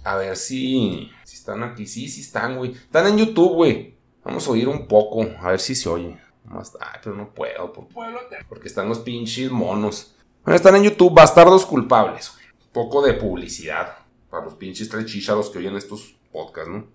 A 0.04 0.16
ver 0.16 0.36
si, 0.36 1.12
si 1.24 1.36
están 1.36 1.64
aquí. 1.64 1.86
Sí, 1.86 2.10
sí 2.10 2.22
están, 2.22 2.58
güey. 2.58 2.72
Están 2.72 3.08
en 3.08 3.18
YouTube, 3.18 3.54
güey. 3.54 3.96
Vamos 4.24 4.48
a 4.48 4.52
oír 4.52 4.68
un 4.68 4.88
poco, 4.88 5.26
a 5.40 5.52
ver 5.52 5.60
si 5.60 5.76
se 5.76 5.90
oye. 5.90 6.18
Ay, 6.80 7.00
pero 7.04 7.16
no 7.16 7.34
puedo, 7.34 7.72
porque 8.50 8.68
están 8.68 8.90
los 8.90 9.00
pinches 9.00 9.50
monos. 9.50 10.16
Bueno, 10.44 10.56
están 10.56 10.76
en 10.76 10.84
YouTube, 10.84 11.14
bastardos 11.14 11.66
culpables, 11.66 12.32
güey. 12.34 12.46
Poco 12.72 13.02
de 13.02 13.14
publicidad 13.14 13.98
para 14.30 14.46
los 14.46 14.56
pinches 14.56 14.90
tres 14.90 15.06
chicharos 15.06 15.50
que 15.50 15.60
oyen 15.60 15.76
estos 15.76 16.16
podcasts, 16.32 16.72
¿no? 16.72 16.88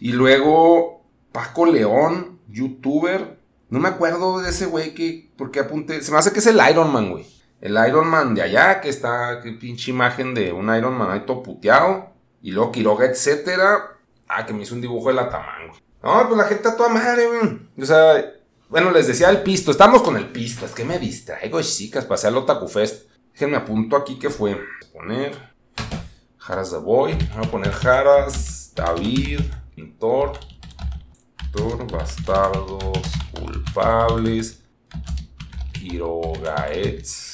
Y 0.00 0.12
luego, 0.12 1.04
Paco 1.32 1.66
León, 1.66 2.40
youtuber, 2.48 3.38
no 3.68 3.78
me 3.78 3.88
acuerdo 3.88 4.40
de 4.40 4.50
ese 4.50 4.66
güey 4.66 4.94
que. 4.94 5.30
Porque 5.36 5.60
apunté. 5.60 6.02
Se 6.02 6.10
me 6.10 6.18
hace 6.18 6.32
que 6.32 6.40
es 6.40 6.46
el 6.46 6.60
Iron 6.70 6.92
Man, 6.92 7.10
güey. 7.10 7.26
El 7.60 7.78
Iron 7.86 8.08
Man 8.08 8.34
de 8.34 8.42
allá, 8.42 8.80
que 8.80 8.88
está. 8.88 9.40
Que 9.42 9.52
pinche 9.52 9.90
imagen 9.90 10.34
de 10.34 10.52
un 10.52 10.74
Iron 10.74 10.96
Man 10.96 11.10
ahí 11.10 11.20
todo 11.26 11.42
puteado. 11.42 12.10
Y 12.42 12.52
luego 12.52 12.72
Quiroga, 12.72 13.06
etcétera. 13.06 13.96
Ah, 14.28 14.46
que 14.46 14.52
me 14.52 14.62
hizo 14.62 14.74
un 14.74 14.80
dibujo 14.80 15.08
de 15.08 15.14
la 15.14 15.28
tamango. 15.28 15.74
No, 16.02 16.26
pues 16.26 16.38
la 16.38 16.44
gente 16.44 16.62
está 16.62 16.76
toda 16.76 16.88
madre, 16.88 17.26
güey. 17.26 17.60
O 17.78 17.84
sea, 17.84 18.32
bueno, 18.68 18.90
les 18.90 19.06
decía 19.06 19.28
el 19.30 19.42
pisto. 19.42 19.70
Estamos 19.70 20.02
con 20.02 20.16
el 20.16 20.28
pisto. 20.28 20.64
Es 20.64 20.72
que 20.72 20.84
me 20.84 20.98
distraigo, 20.98 21.60
chicas. 21.60 22.04
Pasé 22.04 22.28
al 22.28 22.36
Otaku 22.36 22.68
Fest. 22.68 23.10
Déjenme 23.32 23.56
apunto 23.56 23.96
aquí 23.96 24.18
que 24.18 24.30
fue. 24.30 24.58
Poner. 24.92 25.36
Jaras 26.38 26.70
de 26.70 26.78
Boy. 26.78 27.14
Voy 27.34 27.44
a 27.46 27.50
poner 27.50 27.72
Jaras. 27.72 28.72
David. 28.74 29.40
Pintor 29.74 30.38
bastardos, 31.90 33.02
culpables, 33.32 34.62
Quirogaets, 35.72 37.29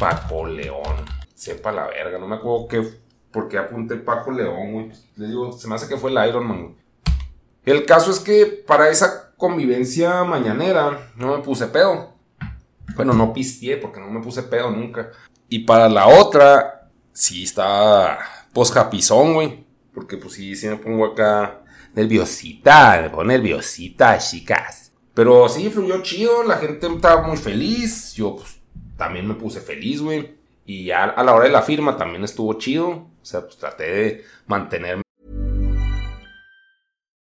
Paco 0.00 0.46
León. 0.46 1.04
Sepa 1.34 1.70
la 1.70 1.86
verga, 1.86 2.18
no 2.18 2.26
me 2.26 2.36
acuerdo 2.36 2.66
qué, 2.66 2.82
por 3.30 3.48
qué 3.48 3.58
apunté 3.58 3.96
Paco 3.96 4.30
León, 4.30 4.72
güey. 4.72 4.92
Le 5.16 5.26
digo, 5.28 5.52
se 5.52 5.68
me 5.68 5.74
hace 5.74 5.86
que 5.86 5.98
fue 5.98 6.10
el 6.10 6.28
Iron 6.28 6.46
Man, 6.46 6.74
El 7.64 7.84
caso 7.84 8.10
es 8.10 8.18
que 8.18 8.46
para 8.46 8.88
esa 8.88 9.34
convivencia 9.36 10.24
mañanera 10.24 11.12
no 11.16 11.36
me 11.36 11.42
puse 11.42 11.66
pedo. 11.66 12.14
Bueno, 12.96 13.12
no 13.12 13.32
pisteé 13.32 13.76
porque 13.76 14.00
no 14.00 14.10
me 14.10 14.20
puse 14.20 14.42
pedo 14.42 14.70
nunca. 14.70 15.10
Y 15.50 15.60
para 15.60 15.88
la 15.88 16.08
otra, 16.08 16.88
sí 17.12 17.44
está 17.44 18.18
posjapizón, 18.54 19.34
güey. 19.34 19.66
Porque 19.94 20.16
pues 20.16 20.34
sí, 20.34 20.56
sí 20.56 20.66
me 20.66 20.76
pongo 20.76 21.04
acá 21.04 21.60
nerviosita, 21.94 23.00
me 23.02 23.10
pongo 23.10 23.24
nerviosita, 23.24 24.16
chicas. 24.18 24.92
Pero 25.12 25.48
sí, 25.48 25.68
fluyó 25.68 26.02
chido, 26.02 26.42
la 26.42 26.56
gente 26.56 26.86
estaba 26.86 27.26
muy 27.26 27.36
feliz, 27.36 28.14
yo 28.14 28.36
pues 28.36 28.59
también 29.00 29.26
me 29.26 29.34
puse 29.34 29.60
feliz, 29.60 30.02
güey. 30.02 30.36
Y 30.66 30.90
a, 30.90 31.04
a 31.04 31.24
la 31.24 31.32
hora 31.32 31.44
de 31.44 31.50
la 31.50 31.62
firma 31.62 31.96
también 31.96 32.22
estuvo 32.22 32.52
chido, 32.58 32.88
o 32.90 33.24
sea, 33.24 33.40
pues 33.40 33.56
traté 33.56 33.84
de 33.84 34.24
mantenerme. 34.46 35.02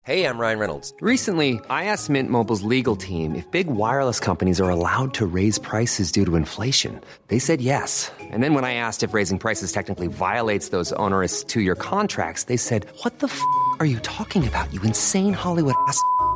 Hey, 0.06 0.26
I'm 0.26 0.38
Ryan 0.38 0.58
Reynolds. 0.58 0.92
Recently, 1.00 1.60
I 1.70 1.86
asked 1.86 2.10
Mint 2.10 2.28
Mobile's 2.28 2.62
legal 2.62 2.94
team 2.94 3.34
if 3.34 3.50
big 3.50 3.68
wireless 3.68 4.20
companies 4.20 4.60
are 4.60 4.68
allowed 4.68 5.14
to 5.14 5.24
raise 5.24 5.58
prices 5.58 6.12
due 6.12 6.26
to 6.26 6.36
inflation. 6.36 7.00
They 7.28 7.38
said 7.38 7.62
yes. 7.62 8.12
And 8.20 8.42
then 8.42 8.52
when 8.52 8.66
I 8.66 8.74
asked 8.74 9.02
if 9.02 9.14
raising 9.14 9.38
prices 9.38 9.72
technically 9.72 10.08
violates 10.08 10.68
those 10.68 10.92
onerous 10.98 11.42
two-year 11.42 11.74
contracts, 11.74 12.44
they 12.44 12.58
said, 12.58 12.84
what 13.02 13.20
the 13.20 13.28
f*** 13.28 13.40
are 13.80 13.86
you 13.86 13.98
talking 14.00 14.46
about, 14.46 14.70
you 14.74 14.82
insane 14.82 15.32
Hollywood 15.32 15.74
ass? 15.88 15.98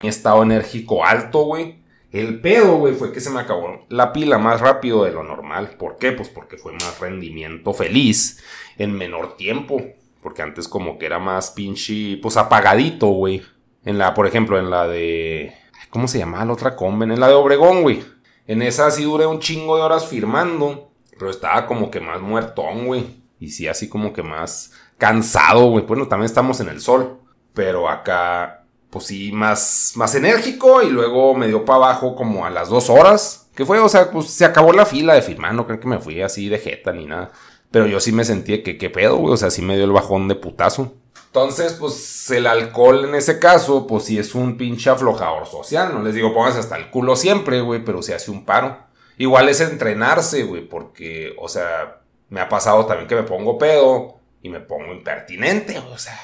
Estado 0.00 0.42
enérgico 0.42 1.04
alto, 1.04 1.44
güey. 1.44 1.82
El 2.12 2.40
pedo, 2.40 2.76
güey, 2.76 2.94
fue 2.94 3.12
que 3.12 3.20
se 3.20 3.30
me 3.30 3.40
acabó 3.40 3.84
la 3.88 4.12
pila 4.12 4.38
más 4.38 4.60
rápido 4.60 5.04
de 5.04 5.12
lo 5.12 5.22
normal. 5.22 5.76
¿Por 5.78 5.96
qué? 5.96 6.12
Pues 6.12 6.28
porque 6.28 6.58
fue 6.58 6.72
más 6.72 7.00
rendimiento 7.00 7.72
feliz 7.72 8.42
en 8.78 8.92
menor 8.92 9.36
tiempo. 9.36 9.82
Porque 10.22 10.42
antes 10.42 10.68
como 10.68 10.98
que 10.98 11.06
era 11.06 11.18
más 11.18 11.50
pinche, 11.50 12.18
pues 12.22 12.36
apagadito, 12.36 13.08
güey. 13.08 13.42
En 13.84 13.98
la, 13.98 14.12
por 14.12 14.26
ejemplo, 14.26 14.58
en 14.58 14.70
la 14.70 14.86
de... 14.86 15.54
¿Cómo 15.90 16.08
se 16.08 16.18
llama 16.18 16.44
la 16.44 16.52
otra 16.52 16.76
conven? 16.76 17.12
En 17.12 17.20
la 17.20 17.28
de 17.28 17.34
Obregón, 17.34 17.82
güey. 17.82 18.04
En 18.46 18.60
esa 18.60 18.90
sí 18.90 19.04
duré 19.04 19.26
un 19.26 19.40
chingo 19.40 19.76
de 19.76 19.82
horas 19.82 20.06
firmando. 20.06 20.90
Pero 21.18 21.30
estaba 21.30 21.66
como 21.66 21.90
que 21.90 22.00
más 22.00 22.20
muertón, 22.20 22.86
güey. 22.86 23.22
Y 23.38 23.50
sí, 23.50 23.66
así 23.68 23.88
como 23.88 24.12
que 24.12 24.22
más 24.22 24.72
cansado, 24.98 25.70
güey. 25.70 25.86
Bueno, 25.86 26.06
también 26.08 26.26
estamos 26.26 26.60
en 26.60 26.68
el 26.68 26.80
sol. 26.80 27.20
Pero 27.54 27.88
acá, 27.88 28.65
pues 28.96 29.08
sí, 29.08 29.30
más, 29.30 29.92
más 29.96 30.14
enérgico. 30.14 30.80
Y 30.80 30.88
luego 30.88 31.34
me 31.34 31.48
dio 31.48 31.66
para 31.66 31.76
abajo 31.76 32.16
como 32.16 32.46
a 32.46 32.50
las 32.50 32.70
dos 32.70 32.88
horas. 32.88 33.50
Que 33.54 33.66
fue, 33.66 33.78
o 33.78 33.90
sea, 33.90 34.10
pues 34.10 34.30
se 34.30 34.46
acabó 34.46 34.72
la 34.72 34.86
fila 34.86 35.12
de 35.12 35.20
firmar. 35.20 35.52
No 35.52 35.66
creo 35.66 35.78
que 35.78 35.86
me 35.86 35.98
fui 35.98 36.22
así 36.22 36.48
de 36.48 36.58
jeta 36.58 36.92
ni 36.92 37.04
nada. 37.04 37.30
Pero 37.70 37.86
yo 37.86 38.00
sí 38.00 38.10
me 38.10 38.24
sentí 38.24 38.62
que 38.62 38.78
qué 38.78 38.88
pedo, 38.88 39.16
güey. 39.16 39.34
O 39.34 39.36
sea, 39.36 39.50
sí 39.50 39.60
me 39.60 39.76
dio 39.76 39.84
el 39.84 39.92
bajón 39.92 40.28
de 40.28 40.34
putazo. 40.34 40.94
Entonces, 41.26 41.74
pues 41.74 42.30
el 42.30 42.46
alcohol 42.46 43.04
en 43.04 43.16
ese 43.16 43.38
caso, 43.38 43.86
pues 43.86 44.04
sí 44.04 44.18
es 44.18 44.34
un 44.34 44.56
pinche 44.56 44.88
aflojador 44.88 45.46
social. 45.46 45.92
No 45.92 46.02
les 46.02 46.14
digo 46.14 46.32
pónganse 46.32 46.60
hasta 46.60 46.78
el 46.78 46.88
culo 46.88 47.16
siempre, 47.16 47.60
güey, 47.60 47.84
pero 47.84 48.00
se 48.00 48.14
hace 48.14 48.30
un 48.30 48.46
paro. 48.46 48.78
Igual 49.18 49.50
es 49.50 49.60
entrenarse, 49.60 50.44
güey, 50.44 50.66
porque, 50.66 51.36
o 51.38 51.50
sea, 51.50 52.00
me 52.30 52.40
ha 52.40 52.48
pasado 52.48 52.86
también 52.86 53.08
que 53.08 53.14
me 53.14 53.24
pongo 53.24 53.58
pedo 53.58 54.20
y 54.40 54.48
me 54.48 54.60
pongo 54.60 54.94
impertinente, 54.94 55.78
güey. 55.80 55.92
O 55.92 55.98
sea, 55.98 56.18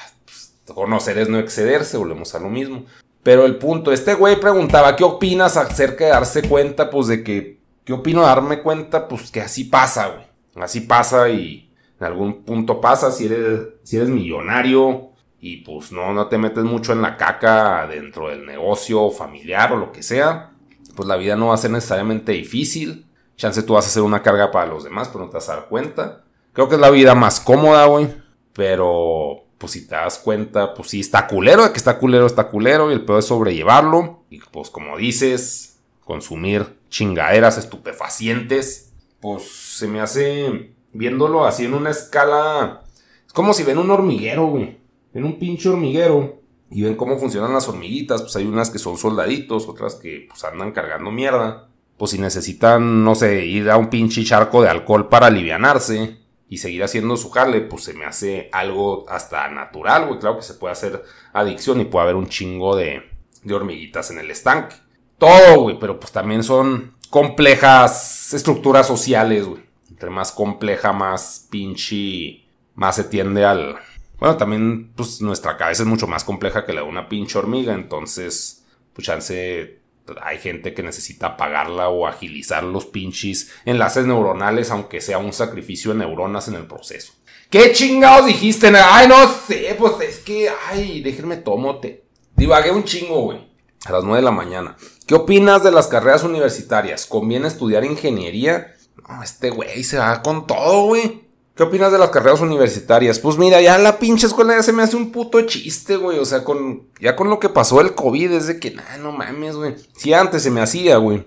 conocer 0.65 1.17
es 1.17 1.29
no 1.29 1.39
excederse, 1.39 1.97
volvemos 1.97 2.33
a 2.35 2.39
lo 2.39 2.49
mismo. 2.49 2.85
Pero 3.23 3.45
el 3.45 3.57
punto, 3.57 3.91
este 3.91 4.13
güey 4.13 4.39
preguntaba, 4.39 4.95
¿qué 4.95 5.03
opinas 5.03 5.57
acerca 5.57 6.05
de 6.05 6.11
darse 6.11 6.47
cuenta, 6.47 6.89
pues, 6.89 7.07
de 7.07 7.23
que, 7.23 7.59
¿qué 7.85 7.93
opino 7.93 8.21
de 8.21 8.27
darme 8.27 8.61
cuenta, 8.61 9.07
pues, 9.07 9.31
que 9.31 9.41
así 9.41 9.65
pasa, 9.65 10.07
güey? 10.07 10.25
Así 10.55 10.81
pasa 10.81 11.29
y 11.29 11.69
en 11.99 12.05
algún 12.05 12.43
punto 12.43 12.79
pasa 12.79 13.11
si 13.11 13.25
eres, 13.25 13.61
si 13.83 13.97
eres 13.97 14.09
millonario 14.09 15.09
y 15.39 15.57
pues 15.57 15.91
no, 15.91 16.13
no 16.13 16.27
te 16.27 16.37
metes 16.37 16.63
mucho 16.63 16.93
en 16.93 17.01
la 17.01 17.17
caca 17.17 17.87
dentro 17.87 18.29
del 18.29 18.45
negocio 18.45 19.09
familiar 19.09 19.73
o 19.73 19.77
lo 19.77 19.91
que 19.91 20.03
sea, 20.03 20.51
pues 20.95 21.07
la 21.07 21.17
vida 21.17 21.35
no 21.35 21.47
va 21.47 21.55
a 21.55 21.57
ser 21.57 21.71
necesariamente 21.71 22.31
difícil. 22.31 23.07
Chance 23.35 23.63
tú 23.63 23.73
vas 23.73 23.87
a 23.87 23.89
ser 23.89 24.03
una 24.03 24.21
carga 24.21 24.51
para 24.51 24.67
los 24.67 24.83
demás, 24.83 25.09
pero 25.09 25.25
no 25.25 25.29
te 25.29 25.37
vas 25.37 25.49
a 25.49 25.55
dar 25.55 25.67
cuenta. 25.67 26.23
Creo 26.53 26.69
que 26.69 26.75
es 26.75 26.81
la 26.81 26.91
vida 26.91 27.15
más 27.15 27.39
cómoda, 27.39 27.85
güey. 27.87 28.07
Pero, 28.53 29.42
pues 29.63 29.71
si 29.71 29.87
te 29.87 29.95
das 29.95 30.19
cuenta, 30.19 30.73
pues 30.73 30.89
sí, 30.89 30.99
está 30.99 31.25
culero. 31.25 31.71
Que 31.71 31.77
está 31.77 31.97
culero, 31.97 32.25
está 32.25 32.49
culero. 32.49 32.91
Y 32.91 32.93
el 32.95 33.05
peor 33.05 33.19
es 33.19 33.25
sobrellevarlo. 33.27 34.25
Y 34.29 34.39
pues 34.39 34.69
como 34.69 34.97
dices, 34.97 35.79
consumir 36.03 36.79
chingaderas 36.89 37.57
estupefacientes. 37.57 38.91
Pues 39.21 39.43
se 39.49 39.87
me 39.87 40.01
hace, 40.01 40.73
viéndolo 40.91 41.45
así 41.45 41.63
en 41.63 41.75
una 41.75 41.91
escala... 41.91 42.81
Es 43.25 43.31
como 43.31 43.53
si 43.53 43.63
ven 43.63 43.77
un 43.77 43.89
hormiguero, 43.89 44.47
güey. 44.47 44.79
Ven 45.13 45.23
un 45.23 45.39
pinche 45.39 45.69
hormiguero 45.69 46.41
y 46.69 46.81
ven 46.81 46.95
cómo 46.95 47.17
funcionan 47.17 47.53
las 47.53 47.69
hormiguitas, 47.69 48.21
pues 48.21 48.35
hay 48.35 48.45
unas 48.45 48.69
que 48.69 48.79
son 48.79 48.97
soldaditos, 48.97 49.69
otras 49.69 49.95
que 49.95 50.25
pues 50.27 50.43
andan 50.43 50.73
cargando 50.73 51.09
mierda. 51.09 51.69
Pues 51.95 52.11
si 52.11 52.17
necesitan, 52.17 53.05
no 53.05 53.15
sé, 53.15 53.45
ir 53.45 53.69
a 53.69 53.77
un 53.77 53.89
pinche 53.89 54.25
charco 54.25 54.61
de 54.61 54.67
alcohol 54.67 55.07
para 55.07 55.27
alivianarse 55.27 56.17
y 56.53 56.57
seguir 56.57 56.83
haciendo 56.83 57.17
su 57.17 57.31
jale, 57.31 57.61
pues 57.61 57.83
se 57.83 57.95
me 57.95 58.05
hace 58.05 58.47
algo 58.51 59.09
hasta 59.09 59.49
natural, 59.49 60.05
güey. 60.05 60.19
Claro 60.19 60.35
que 60.35 60.43
se 60.43 60.53
puede 60.53 60.73
hacer 60.73 61.03
adicción 61.33 61.81
y 61.81 61.85
puede 61.85 62.03
haber 62.03 62.15
un 62.15 62.29
chingo 62.29 62.75
de, 62.75 63.01
de 63.41 63.53
hormiguitas 63.55 64.11
en 64.11 64.19
el 64.19 64.29
estanque. 64.29 64.75
Todo, 65.17 65.61
güey, 65.61 65.79
pero 65.79 65.99
pues 65.99 66.11
también 66.11 66.43
son 66.43 66.93
complejas 67.09 68.35
estructuras 68.35 68.85
sociales, 68.85 69.47
güey. 69.47 69.63
Entre 69.89 70.11
más 70.11 70.31
compleja, 70.31 70.93
más 70.93 71.47
pinche, 71.49 72.45
más 72.75 72.97
se 72.97 73.05
tiende 73.05 73.45
al, 73.45 73.77
bueno, 74.19 74.37
también, 74.37 74.93
pues 74.93 75.21
nuestra 75.21 75.57
cabeza 75.57 75.81
es 75.81 75.89
mucho 75.89 76.05
más 76.05 76.23
compleja 76.23 76.65
que 76.65 76.73
la 76.73 76.81
de 76.81 76.87
una 76.87 77.09
pinche 77.09 77.39
hormiga, 77.39 77.73
entonces, 77.73 78.63
pues 78.93 79.07
chance, 79.07 79.79
hay 80.21 80.37
gente 80.39 80.73
que 80.73 80.83
necesita 80.83 81.27
apagarla 81.27 81.89
o 81.89 82.07
agilizar 82.07 82.63
los 82.63 82.85
pinches 82.85 83.51
enlaces 83.65 84.05
neuronales, 84.05 84.71
aunque 84.71 85.01
sea 85.01 85.17
un 85.17 85.33
sacrificio 85.33 85.91
de 85.91 85.99
neuronas 85.99 86.47
en 86.47 86.55
el 86.55 86.65
proceso. 86.65 87.13
¿Qué 87.49 87.71
chingados 87.71 88.25
dijiste? 88.25 88.71
Ay, 88.75 89.07
no 89.07 89.15
sé, 89.47 89.75
pues 89.77 89.93
es 90.01 90.19
que, 90.19 90.49
ay, 90.69 91.01
déjenme 91.01 91.37
tomote. 91.37 92.03
Divagué 92.35 92.71
un 92.71 92.83
chingo, 92.83 93.21
güey. 93.21 93.47
A 93.85 93.91
las 93.91 94.03
9 94.03 94.17
de 94.17 94.25
la 94.25 94.31
mañana. 94.31 94.75
¿Qué 95.05 95.13
opinas 95.13 95.63
de 95.63 95.71
las 95.71 95.87
carreras 95.87 96.23
universitarias? 96.23 97.05
¿Conviene 97.05 97.47
estudiar 97.47 97.83
ingeniería? 97.83 98.73
No, 99.07 99.21
este 99.21 99.49
güey 99.49 99.83
se 99.83 99.97
va 99.97 100.21
con 100.21 100.47
todo, 100.47 100.85
güey. 100.85 101.27
¿Qué 101.55 101.61
opinas 101.61 101.91
de 101.91 101.99
las 101.99 102.09
carreras 102.09 102.41
universitarias? 102.41 103.19
Pues 103.19 103.37
mira, 103.37 103.61
ya 103.61 103.77
la 103.77 103.99
pinche 103.99 104.25
escuela 104.25 104.55
ya 104.55 104.63
se 104.63 104.73
me 104.73 104.81
hace 104.81 104.95
un 104.95 105.11
puto 105.11 105.39
chiste, 105.41 105.97
güey. 105.97 106.17
O 106.17 106.25
sea, 106.25 106.43
con 106.43 106.87
ya 106.99 107.15
con 107.15 107.29
lo 107.29 107.39
que 107.39 107.49
pasó 107.49 107.79
el 107.79 107.93
COVID, 107.93 108.31
es 108.31 108.47
de 108.47 108.59
que, 108.59 108.71
nah, 108.71 108.97
no 108.99 109.11
mames, 109.11 109.55
güey. 109.55 109.75
Si 109.95 110.13
antes 110.13 110.41
se 110.41 110.49
me 110.49 110.61
hacía, 110.61 110.97
güey. 110.97 111.25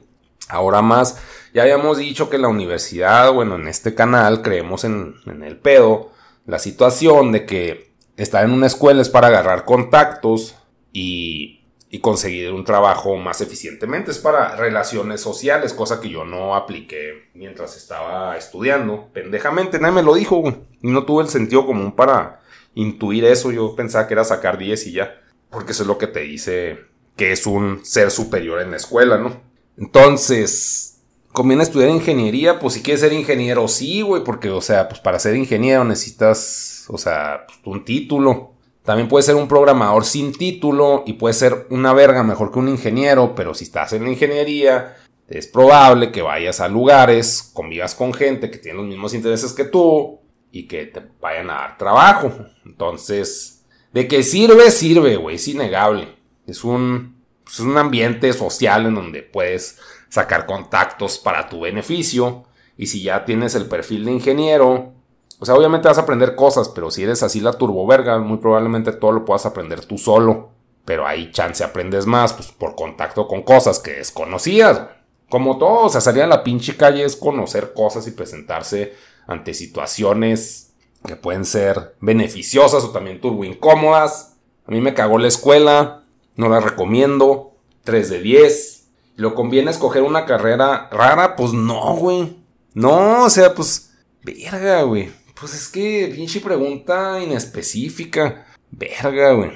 Ahora 0.49 0.83
más, 0.83 1.19
ya 1.55 1.63
habíamos 1.63 1.99
dicho 1.99 2.29
que 2.29 2.39
la 2.39 2.49
universidad, 2.49 3.33
bueno, 3.33 3.55
en 3.55 3.69
este 3.69 3.95
canal 3.95 4.43
creemos 4.43 4.83
en, 4.83 5.15
en 5.27 5.45
el 5.45 5.59
pedo. 5.59 6.11
La 6.45 6.59
situación 6.59 7.31
de 7.31 7.47
que 7.47 7.93
estar 8.17 8.45
en 8.45 8.53
una 8.53 8.67
escuela 8.67 9.03
es 9.03 9.09
para 9.09 9.29
agarrar 9.29 9.65
contactos 9.65 10.57
y 10.93 11.56
y 11.97 12.01
conseguir 12.01 12.53
un 12.53 12.63
trabajo 12.63 13.17
más 13.17 13.41
eficientemente. 13.41 14.11
Es 14.11 14.19
para 14.19 14.55
relaciones 14.55 15.23
sociales, 15.23 15.73
cosa 15.73 15.99
que 15.99 16.11
yo 16.11 16.27
no 16.27 16.55
apliqué 16.55 17.31
mientras 17.33 17.75
estaba 17.75 18.37
estudiando. 18.37 19.09
Pendejamente, 19.15 19.79
nadie 19.79 19.95
me 19.95 20.03
lo 20.03 20.15
dijo, 20.15 20.45
Y 20.83 20.91
no 20.91 21.07
tuve 21.07 21.23
el 21.23 21.31
sentido 21.31 21.65
común 21.65 21.93
para 21.93 22.43
intuir 22.75 23.25
eso. 23.25 23.51
Yo 23.51 23.75
pensaba 23.75 24.07
que 24.07 24.13
era 24.13 24.25
sacar 24.25 24.59
10 24.59 24.89
y 24.89 24.93
ya. 24.93 25.23
Porque 25.49 25.73
eso 25.73 25.85
es 25.85 25.87
lo 25.87 25.97
que 25.97 26.07
te 26.07 26.21
dice 26.21 26.81
que 27.17 27.33
es 27.33 27.47
un 27.47 27.83
ser 27.83 28.11
superior 28.11 28.61
en 28.61 28.73
la 28.73 28.77
escuela, 28.77 29.17
¿no? 29.17 29.41
Entonces, 29.79 31.01
conviene 31.33 31.63
estudiar 31.63 31.89
ingeniería, 31.89 32.59
pues 32.59 32.75
si 32.75 32.83
quieres 32.83 33.01
ser 33.01 33.15
ingeniero, 33.15 33.69
sí, 33.69 34.03
güey, 34.03 34.23
porque, 34.23 34.51
o 34.51 34.61
sea, 34.61 34.87
pues 34.87 35.01
para 35.01 35.19
ser 35.19 35.35
ingeniero 35.35 35.83
necesitas, 35.83 36.85
o 36.89 36.99
sea, 36.99 37.47
pues, 37.47 37.59
un 37.65 37.87
título. 37.87 38.53
También 38.87 39.09
puede 39.09 39.25
ser 39.25 39.35
un 39.35 39.49
programador 39.49 40.05
sin 40.05 40.33
título 40.33 41.03
y 41.07 41.15
puede 41.15 41.35
ser 41.35 41.67
una 41.71 41.93
verga 41.93 42.23
mejor 42.23 42.53
que 42.53 42.61
un 42.61 42.69
ingeniero, 42.69 43.35
pero 43.35 43.53
si 43.53 43.65
estás 43.65 43.93
en 43.93 44.05
la 44.05 44.11
ingeniería, 44.11 44.97
es 45.27 45.49
probable 45.49 46.13
que 46.13 46.23
vayas 46.23 46.61
a 46.61 46.69
lugares, 46.69 47.51
convivas 47.53 47.97
con 47.97 48.15
gente 48.15 48.49
que 48.49 48.59
tiene 48.59 48.79
los 48.79 48.87
mismos 48.87 49.13
intereses 49.13 49.53
que 49.53 49.65
tú 49.65 50.21
y 50.53 50.69
que 50.69 50.87
te 50.87 51.03
vayan 51.21 51.51
a 51.51 51.55
dar 51.55 51.79
trabajo. 51.79 52.33
Entonces, 52.65 53.65
de 53.93 54.07
qué 54.07 54.23
sirve, 54.23 54.71
sirve, 54.71 55.17
güey, 55.17 55.35
es 55.35 55.49
innegable. 55.49 56.15
Es 56.47 56.63
un, 56.63 57.17
es 57.45 57.59
un 57.59 57.77
ambiente 57.77 58.33
social 58.33 58.87
en 58.87 58.95
donde 58.95 59.23
puedes 59.23 59.81
sacar 60.11 60.47
contactos 60.47 61.19
para 61.19 61.49
tu 61.49 61.63
beneficio. 61.63 62.45
Y 62.77 62.87
si 62.87 63.03
ya 63.03 63.25
tienes 63.25 63.57
el 63.57 63.67
perfil 63.67 64.05
de 64.05 64.13
ingeniero, 64.13 64.95
o 65.39 65.45
sea, 65.45 65.55
obviamente 65.55 65.89
vas 65.89 65.99
a 65.99 66.03
aprender 66.03 66.35
cosas, 66.35 66.69
pero 66.71 66.91
si 66.91 67.03
eres 67.03 67.23
así 67.23 67.41
la 67.41 67.53
turboverga, 67.53 68.19
muy 68.19 68.39
probablemente 68.39 68.93
todo 68.93 69.13
lo 69.13 69.25
puedas 69.25 69.45
aprender 69.47 69.85
tú 69.85 69.99
solo. 69.99 70.51
Pero 70.85 71.07
ahí 71.07 71.31
chance 71.33 71.65
aprendes 71.65 72.07
más, 72.07 72.33
pues 72.33 72.53
por 72.53 72.77
contacto 72.77 73.27
con 73.27 73.43
cosas 73.43 73.81
que 73.81 73.93
desconocías. 73.93 74.83
Como 75.29 75.59
todo, 75.59 75.87
o 75.87 75.89
sea, 75.89 76.01
salir 76.01 76.23
a 76.23 76.29
la 76.29 76.45
pinche 76.45 76.77
calle 76.77 77.05
es 77.05 77.17
conocer 77.17 77.73
cosas 77.75 78.07
y 78.07 78.13
presentarse 78.13 78.95
ante 79.27 79.53
situaciones 79.53 80.75
que 81.05 81.17
pueden 81.17 81.45
ser 81.45 81.97
beneficiosas 82.01 82.85
o 82.85 82.91
también 82.91 83.21
turbo 83.21 83.45
incómodas. 83.45 84.37
A 84.67 84.71
mí 84.71 84.81
me 84.81 84.95
cagó 84.95 85.19
la 85.19 85.29
escuela, 85.29 86.05
no 86.37 86.49
la 86.49 86.61
recomiendo. 86.61 87.53
3 87.85 88.09
de 88.09 88.21
10. 88.21 88.89
¿Lo 89.17 89.35
conviene 89.35 89.71
escoger 89.71 90.03
una 90.03 90.25
carrera 90.25 90.89
rara? 90.91 91.37
Pues 91.37 91.53
no, 91.53 91.97
güey. 91.97 92.37
No, 92.75 93.25
o 93.25 93.31
sea, 93.31 93.55
pues, 93.55 93.95
verga, 94.23 94.83
güey. 94.83 95.11
Pues 95.39 95.53
es 95.53 95.69
que, 95.69 96.11
pinche 96.15 96.41
pregunta 96.41 97.21
inespecífica. 97.23 98.47
Verga, 98.71 99.33
güey. 99.33 99.53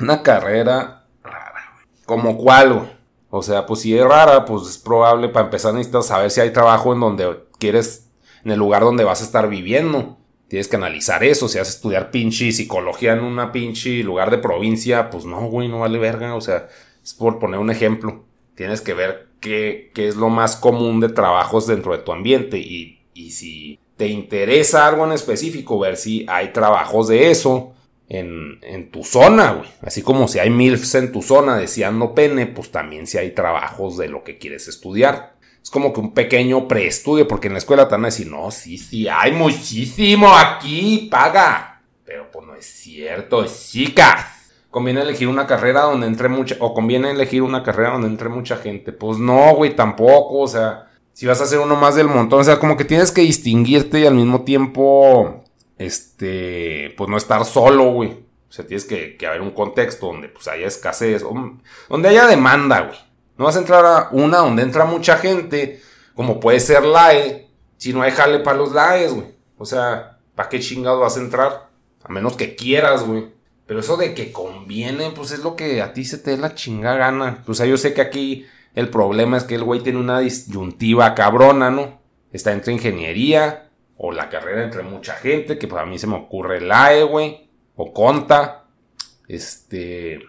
Una 0.00 0.22
carrera 0.22 1.06
rara, 1.22 1.74
güey. 1.74 1.86
¿Como 2.04 2.36
cuál, 2.36 2.72
güey? 2.72 2.96
O 3.30 3.42
sea, 3.42 3.66
pues 3.66 3.80
si 3.80 3.96
es 3.96 4.04
rara, 4.04 4.44
pues 4.44 4.68
es 4.68 4.78
probable, 4.78 5.28
para 5.28 5.46
empezar 5.46 5.74
necesitas 5.74 6.06
saber 6.06 6.30
si 6.30 6.40
hay 6.40 6.52
trabajo 6.52 6.92
en 6.92 7.00
donde 7.00 7.44
quieres, 7.58 8.08
en 8.44 8.50
el 8.50 8.58
lugar 8.58 8.82
donde 8.82 9.04
vas 9.04 9.20
a 9.20 9.24
estar 9.24 9.48
viviendo. 9.48 10.18
Tienes 10.48 10.68
que 10.68 10.76
analizar 10.76 11.22
eso, 11.22 11.48
si 11.48 11.58
vas 11.58 11.68
a 11.68 11.72
estudiar 11.72 12.10
pinche 12.10 12.50
psicología 12.50 13.12
en 13.12 13.24
una 13.24 13.52
pinche 13.52 14.02
lugar 14.02 14.30
de 14.30 14.38
provincia, 14.38 15.10
pues 15.10 15.24
no, 15.24 15.48
güey, 15.48 15.68
no 15.68 15.80
vale 15.80 15.98
verga. 15.98 16.34
O 16.34 16.40
sea, 16.40 16.68
es 17.02 17.14
por 17.14 17.38
poner 17.38 17.60
un 17.60 17.70
ejemplo. 17.70 18.24
Tienes 18.56 18.80
que 18.80 18.94
ver 18.94 19.28
qué, 19.38 19.92
qué 19.94 20.08
es 20.08 20.16
lo 20.16 20.30
más 20.30 20.56
común 20.56 20.98
de 21.00 21.10
trabajos 21.10 21.66
dentro 21.66 21.92
de 21.92 22.02
tu 22.02 22.12
ambiente 22.12 22.58
y, 22.58 23.06
y 23.12 23.32
si 23.32 23.80
te 23.96 24.06
interesa 24.08 24.86
algo 24.86 25.04
en 25.06 25.12
específico, 25.12 25.78
ver 25.78 25.96
si 25.96 26.26
hay 26.28 26.52
trabajos 26.52 27.08
de 27.08 27.30
eso, 27.30 27.72
en, 28.08 28.58
en 28.62 28.90
tu 28.90 29.04
zona, 29.04 29.52
güey. 29.52 29.68
Así 29.82 30.02
como 30.02 30.28
si 30.28 30.38
hay 30.38 30.50
MILFs 30.50 30.94
en 30.96 31.12
tu 31.12 31.22
zona 31.22 31.56
deseando 31.56 32.14
pene, 32.14 32.46
pues 32.46 32.70
también 32.70 33.06
si 33.06 33.18
hay 33.18 33.30
trabajos 33.32 33.96
de 33.96 34.08
lo 34.08 34.22
que 34.22 34.38
quieres 34.38 34.68
estudiar. 34.68 35.34
Es 35.62 35.70
como 35.70 35.92
que 35.92 36.00
un 36.00 36.14
pequeño 36.14 36.68
preestudio, 36.68 37.26
porque 37.26 37.48
en 37.48 37.54
la 37.54 37.58
escuela 37.58 37.88
te 37.88 37.96
van 37.96 38.04
a 38.04 38.08
decir, 38.08 38.28
no, 38.28 38.50
sí, 38.52 38.78
sí, 38.78 39.08
hay 39.08 39.32
muchísimo 39.32 40.32
aquí, 40.32 41.08
paga. 41.10 41.82
Pero 42.04 42.30
pues 42.30 42.46
no 42.46 42.54
es 42.54 42.66
cierto, 42.66 43.44
chicas. 43.46 44.52
Conviene 44.70 45.00
elegir 45.00 45.26
una 45.26 45.46
carrera 45.46 45.82
donde 45.82 46.06
entre 46.06 46.28
mucha, 46.28 46.56
o 46.60 46.72
conviene 46.72 47.10
elegir 47.10 47.42
una 47.42 47.64
carrera 47.64 47.92
donde 47.92 48.06
entre 48.08 48.28
mucha 48.28 48.58
gente. 48.58 48.92
Pues 48.92 49.18
no, 49.18 49.54
güey, 49.56 49.74
tampoco, 49.74 50.40
o 50.40 50.46
sea, 50.46 50.85
si 51.16 51.24
vas 51.24 51.40
a 51.40 51.46
ser 51.46 51.60
uno 51.60 51.76
más 51.76 51.94
del 51.94 52.08
montón, 52.08 52.40
o 52.40 52.44
sea, 52.44 52.58
como 52.58 52.76
que 52.76 52.84
tienes 52.84 53.10
que 53.10 53.22
distinguirte 53.22 54.00
y 54.00 54.04
al 54.04 54.12
mismo 54.12 54.42
tiempo, 54.42 55.42
este, 55.78 56.92
pues 56.94 57.08
no 57.08 57.16
estar 57.16 57.46
solo, 57.46 57.90
güey. 57.90 58.10
O 58.50 58.52
sea, 58.52 58.66
tienes 58.66 58.84
que, 58.84 59.16
que 59.16 59.26
haber 59.26 59.40
un 59.40 59.52
contexto 59.52 60.08
donde 60.08 60.28
pues 60.28 60.46
haya 60.46 60.66
escasez, 60.66 61.24
donde 61.88 62.08
haya 62.10 62.26
demanda, 62.26 62.82
güey. 62.82 62.98
No 63.38 63.46
vas 63.46 63.56
a 63.56 63.60
entrar 63.60 63.86
a 63.86 64.08
una 64.12 64.38
donde 64.40 64.62
entra 64.62 64.84
mucha 64.84 65.16
gente, 65.16 65.80
como 66.14 66.38
puede 66.38 66.60
ser 66.60 66.84
LAE, 66.84 67.48
si 67.78 67.94
no 67.94 68.02
hay 68.02 68.10
jale 68.10 68.40
para 68.40 68.58
los 68.58 68.72
LAEs, 68.72 69.14
güey. 69.14 69.26
O 69.56 69.64
sea, 69.64 70.18
¿para 70.34 70.50
qué 70.50 70.60
chingados 70.60 71.00
vas 71.00 71.16
a 71.16 71.20
entrar? 71.20 71.70
A 72.04 72.12
menos 72.12 72.36
que 72.36 72.54
quieras, 72.56 73.06
güey. 73.06 73.28
Pero 73.66 73.80
eso 73.80 73.96
de 73.96 74.12
que 74.12 74.32
conviene, 74.32 75.12
pues 75.12 75.30
es 75.30 75.38
lo 75.38 75.56
que 75.56 75.80
a 75.80 75.94
ti 75.94 76.04
se 76.04 76.18
te 76.18 76.32
dé 76.32 76.36
la 76.36 76.54
chingada 76.54 76.98
gana. 76.98 77.42
O 77.46 77.54
sea, 77.54 77.64
yo 77.64 77.78
sé 77.78 77.94
que 77.94 78.02
aquí 78.02 78.46
el 78.76 78.90
problema 78.90 79.38
es 79.38 79.44
que 79.44 79.54
el 79.54 79.64
güey 79.64 79.80
tiene 79.80 79.98
una 79.98 80.20
disyuntiva 80.20 81.14
cabrona, 81.14 81.70
¿no? 81.70 81.98
Está 82.30 82.52
entre 82.52 82.74
ingeniería 82.74 83.70
o 83.96 84.12
la 84.12 84.28
carrera 84.28 84.62
entre 84.62 84.82
mucha 84.82 85.14
gente, 85.14 85.58
que 85.58 85.66
para 85.66 85.82
pues 85.82 85.92
mí 85.92 85.98
se 85.98 86.06
me 86.06 86.16
ocurre 86.16 86.60
LAE, 86.60 87.02
güey. 87.04 87.48
O 87.74 87.94
Conta. 87.94 88.66
Este... 89.26 90.20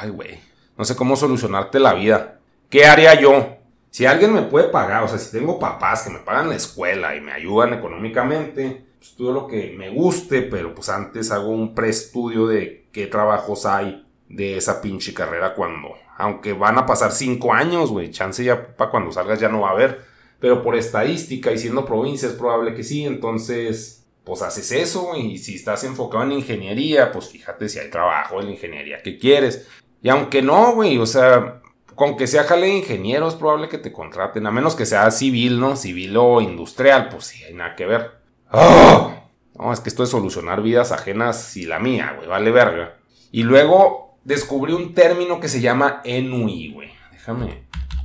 Ay, 0.00 0.08
güey. 0.08 0.40
No 0.78 0.86
sé 0.86 0.96
cómo 0.96 1.16
solucionarte 1.16 1.78
la 1.78 1.92
vida. 1.92 2.40
¿Qué 2.70 2.86
haría 2.86 3.12
yo? 3.20 3.58
Si 3.90 4.06
alguien 4.06 4.32
me 4.32 4.42
puede 4.42 4.68
pagar, 4.68 5.02
o 5.02 5.08
sea, 5.08 5.18
si 5.18 5.30
tengo 5.30 5.58
papás 5.58 6.04
que 6.04 6.10
me 6.10 6.20
pagan 6.20 6.48
la 6.48 6.56
escuela 6.56 7.14
y 7.14 7.20
me 7.20 7.32
ayudan 7.32 7.74
económicamente, 7.74 8.86
pues 8.96 9.10
estudio 9.10 9.32
lo 9.32 9.46
que 9.46 9.74
me 9.76 9.90
guste, 9.90 10.40
pero 10.40 10.74
pues 10.74 10.88
antes 10.88 11.30
hago 11.30 11.50
un 11.50 11.74
preestudio 11.74 12.46
de 12.46 12.88
qué 12.90 13.06
trabajos 13.06 13.66
hay 13.66 14.06
de 14.32 14.56
esa 14.56 14.80
pinche 14.80 15.12
carrera 15.12 15.54
cuando, 15.54 15.90
aunque 16.16 16.54
van 16.54 16.78
a 16.78 16.86
pasar 16.86 17.12
cinco 17.12 17.52
años, 17.52 17.90
güey, 17.90 18.10
chance 18.10 18.42
ya 18.42 18.74
para 18.74 18.90
cuando 18.90 19.12
salgas 19.12 19.38
ya 19.38 19.50
no 19.50 19.60
va 19.60 19.68
a 19.68 19.72
haber, 19.72 20.00
pero 20.40 20.62
por 20.62 20.74
estadística 20.74 21.52
y 21.52 21.58
siendo 21.58 21.84
provincia 21.84 22.28
es 22.28 22.34
probable 22.34 22.74
que 22.74 22.82
sí, 22.82 23.04
entonces, 23.04 24.06
pues 24.24 24.40
haces 24.40 24.72
eso, 24.72 25.14
y 25.16 25.36
si 25.36 25.56
estás 25.56 25.84
enfocado 25.84 26.24
en 26.24 26.32
ingeniería, 26.32 27.12
pues 27.12 27.28
fíjate 27.28 27.68
si 27.68 27.78
hay 27.78 27.90
trabajo 27.90 28.40
en 28.40 28.46
la 28.46 28.52
ingeniería 28.52 29.02
que 29.02 29.18
quieres. 29.18 29.68
Y 30.02 30.08
aunque 30.08 30.40
no, 30.40 30.74
güey, 30.74 30.96
o 30.96 31.06
sea, 31.06 31.60
con 31.94 32.16
que 32.16 32.26
sea 32.26 32.44
jale 32.44 32.68
de 32.68 32.78
ingeniero 32.78 33.28
es 33.28 33.34
probable 33.34 33.68
que 33.68 33.78
te 33.78 33.92
contraten, 33.92 34.46
a 34.46 34.50
menos 34.50 34.74
que 34.74 34.86
sea 34.86 35.10
civil, 35.10 35.60
¿no? 35.60 35.76
Civil 35.76 36.16
o 36.16 36.40
industrial, 36.40 37.10
pues 37.10 37.24
sí, 37.24 37.44
hay 37.44 37.52
nada 37.52 37.76
que 37.76 37.84
ver. 37.84 38.12
¡Oh! 38.50 39.14
No, 39.58 39.72
es 39.72 39.80
que 39.80 39.90
esto 39.90 40.02
es 40.02 40.08
solucionar 40.08 40.62
vidas 40.62 40.90
ajenas 40.90 41.54
y 41.58 41.66
la 41.66 41.78
mía, 41.78 42.14
güey, 42.16 42.28
vale 42.28 42.50
verga. 42.50 42.96
Y 43.30 43.42
luego 43.42 44.11
descubrí 44.24 44.72
un 44.72 44.94
término 44.94 45.40
que 45.40 45.48
se 45.48 45.60
llama 45.60 46.00
enui, 46.04 46.72
güey. 46.72 46.90
Déjame, 47.10 47.64